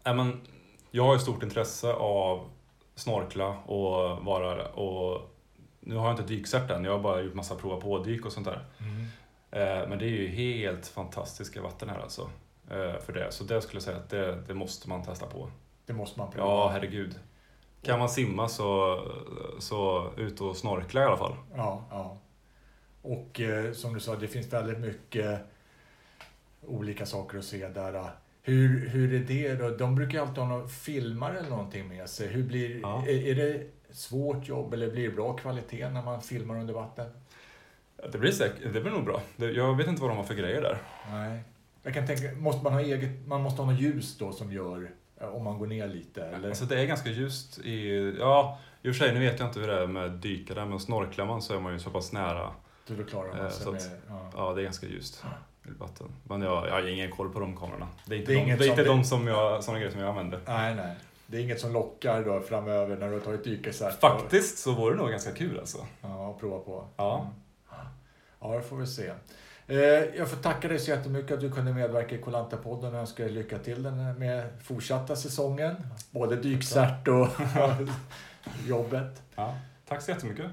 Nej, 0.04 0.16
men 0.16 0.42
jag 0.92 1.04
har 1.04 1.14
ju 1.14 1.20
stort 1.20 1.44
intresse 1.44 1.94
av 1.94 2.50
snorkla 2.96 3.48
och 3.48 4.26
vara 4.26 4.68
och 4.68 5.36
nu 5.80 5.96
har 5.96 6.04
jag 6.08 6.14
inte 6.14 6.34
dykcert 6.34 6.70
än, 6.72 6.84
jag 6.84 6.92
har 6.92 7.00
bara 7.00 7.22
gjort 7.22 7.34
massa 7.34 7.56
prova 7.56 7.82
på 7.82 8.04
dyk 8.04 8.26
och 8.26 8.32
sånt 8.32 8.48
där. 8.48 8.66
Eh, 9.52 9.90
Men 9.90 10.00
det 10.00 10.06
är 10.06 10.10
ju 10.10 10.28
helt 10.28 10.88
fantastiska 10.88 11.62
vatten 11.62 11.90
här 11.90 12.00
alltså. 12.00 12.22
eh, 12.70 13.00
För 13.06 13.14
det. 13.14 13.32
Så 13.32 13.44
det 13.44 13.62
skulle 13.62 13.76
jag 13.76 13.84
säga 13.84 13.98
att 13.98 14.10
det, 14.10 14.42
det 14.48 14.54
måste 14.54 14.90
man 14.90 15.04
testa 15.04 15.26
på. 15.26 15.52
Det 15.86 15.94
måste 15.94 16.20
man 16.20 16.32
prova. 16.32 16.48
Ja, 16.48 16.68
herregud. 16.68 17.20
Kan 17.82 18.00
man 18.00 18.10
simma 18.10 18.48
så, 18.48 19.00
så 19.60 20.10
ut 20.18 20.42
och 20.42 20.58
snorkla 20.58 21.02
i 21.02 21.06
alla 21.06 21.18
fall. 21.18 21.36
Ja, 21.56 21.84
ja. 21.92 22.18
Och 23.02 23.40
eh, 23.42 23.72
som 23.74 23.94
du 23.94 24.00
sa, 24.00 24.16
det 24.16 24.28
finns 24.28 24.54
väldigt 24.54 24.80
mycket 24.80 25.40
olika 26.68 27.06
saker 27.06 27.38
att 27.38 27.46
se 27.46 27.68
där. 27.68 28.10
Hur, 28.42 28.90
hur 28.90 29.14
är 29.14 29.20
det 29.20 29.56
då? 29.56 29.70
De 29.70 29.96
brukar 29.96 30.14
ju 30.14 30.20
alltid 30.20 30.38
ha 30.38 30.46
någon 30.48 30.70
filmare 30.70 31.40
eller 31.40 31.50
någonting 31.50 31.88
med 31.88 32.10
sig. 32.10 32.28
Hur 32.28 32.44
blir, 32.44 32.80
Ja. 32.82 33.04
är, 33.08 33.28
är 33.28 33.36
det 33.36 33.64
svårt 33.92 34.48
jobb 34.48 34.74
eller 34.74 34.92
blir 34.92 35.10
det 35.10 35.16
bra 35.16 35.34
kvalitet 35.34 35.90
när 35.90 36.04
man 36.04 36.22
filmar 36.22 36.60
under 36.60 36.74
vatten? 36.74 37.10
Det 38.12 38.18
blir, 38.18 38.32
säkert, 38.32 38.74
det 38.74 38.82
blir 38.82 38.92
nog 38.92 39.06
bra. 39.06 39.22
Jag 39.38 39.78
vet 39.78 39.88
inte 39.88 40.02
vad 40.02 40.12
de 40.12 40.18
har 40.18 40.24
för 40.24 40.34
grejer 40.34 40.62
där. 40.62 40.78
Nej. 41.12 41.40
Jag 41.84 41.94
kan 41.94 42.08
tänka, 42.08 42.32
måste 42.36 42.64
man 42.64 42.74
ha 42.74 42.82
eget, 42.82 43.28
man 43.28 43.42
måste 43.42 43.62
ha 43.62 43.72
något 43.72 43.82
ljus 43.82 44.18
då 44.18 44.32
som 44.32 44.52
gör 44.52 44.92
eh, 45.22 45.28
om 45.28 45.44
man 45.44 45.60
går 45.60 45.68
ner 45.68 45.88
lite? 45.88 46.24
Eller? 46.26 46.50
Alltså 46.50 46.66
det 46.66 46.82
är 46.82 46.86
ganska 46.86 47.10
ljust 47.10 47.60
i... 47.60 48.16
Ja, 48.20 48.60
i 48.82 48.90
och 48.90 48.96
för 48.96 49.06
sig, 49.06 49.14
nu 49.14 49.20
vet 49.20 49.40
jag 49.40 49.48
inte 49.50 49.60
hur 49.60 49.68
det 49.68 49.82
är 49.82 49.88
med 49.88 50.12
dykare, 50.12 50.66
men 50.66 50.80
snorklar 50.80 51.26
man 51.26 51.42
så 51.42 51.56
är 51.56 51.60
man 51.60 51.74
ju 51.74 51.80
så 51.80 51.90
pass 51.90 52.12
nära. 52.12 52.52
Så 52.90 52.96
då 52.96 53.04
klarar 53.04 53.28
man 53.28 53.46
Eh, 53.46 53.50
så 53.52 53.72
med... 53.72 53.82
att- 53.82 53.90
Ja. 54.10 54.30
Ja, 54.36 54.54
det 54.54 54.62
är 54.62 54.64
ganska 54.64 54.86
ljust 54.88 55.24
vatten. 55.80 56.08
Men 56.24 56.42
jag, 56.42 56.68
jag 56.68 56.72
har 56.72 56.88
ingen 56.88 57.12
koll 57.12 57.30
på 57.34 57.40
de 57.40 57.58
kamerorna. 57.58 57.88
Det 58.06 58.16
är 58.16 58.20
inte, 58.20 58.32
Det 58.32 58.38
är 58.40 58.46
de, 58.46 58.56
det 58.56 58.66
är 58.66 58.70
inte 58.70 58.86
som- 58.86 58.98
de 58.98 59.04
som 59.04 59.28
jag, 59.28 59.64
såna 59.64 59.78
grejer 59.80 59.92
som 59.92 60.00
jag 60.02 60.10
använder. 60.10 60.40
Nej, 60.48 60.76
nej. 60.76 60.96
Det 61.28 61.38
är 61.38 61.42
inget 61.42 61.60
som 61.60 61.74
lockar 61.74 62.24
då 62.24 62.42
framöver 62.42 62.98
när 62.98 63.08
du 63.08 63.14
har 63.14 63.20
tagit 63.20 63.44
dykcert? 63.44 64.00
Faktiskt 64.00 64.58
så 64.58 64.72
vore 64.74 64.94
det 64.94 64.98
nog 65.02 65.10
ganska 65.10 65.32
kul 65.32 65.60
alltså. 65.60 65.78
Ja, 66.02 66.38
prova 66.40 66.60
på. 66.60 66.88
Ja. 66.98 67.32
Ja, 68.40 68.56
det 68.56 68.62
får 68.62 68.76
vi 68.78 68.88
se. 68.88 69.12
Eh, 69.68 69.78
Jag 70.18 70.30
får 70.30 70.38
tacka 70.38 70.68
dig 70.68 70.80
så 70.80 70.92
jättemycket 70.92 71.32
att 71.32 71.40
du 71.42 71.52
kunde 71.52 71.74
medverka 71.74 72.16
i 72.16 72.22
Kolanta-podden 72.22 72.94
och 72.94 73.00
önskar 73.00 73.24
dig 73.24 73.34
lycka 73.34 73.58
till 73.60 73.84
den 73.84 74.20
med 74.20 74.50
fortsatta 74.64 75.16
säsongen. 75.16 75.76
Både 76.12 76.36
dykcert 76.36 77.08
och 77.08 77.28
jobbet. 78.68 79.22
ja. 79.36 79.56
Tack 79.88 80.02
så 80.02 80.12
jättemycket. 80.12 80.46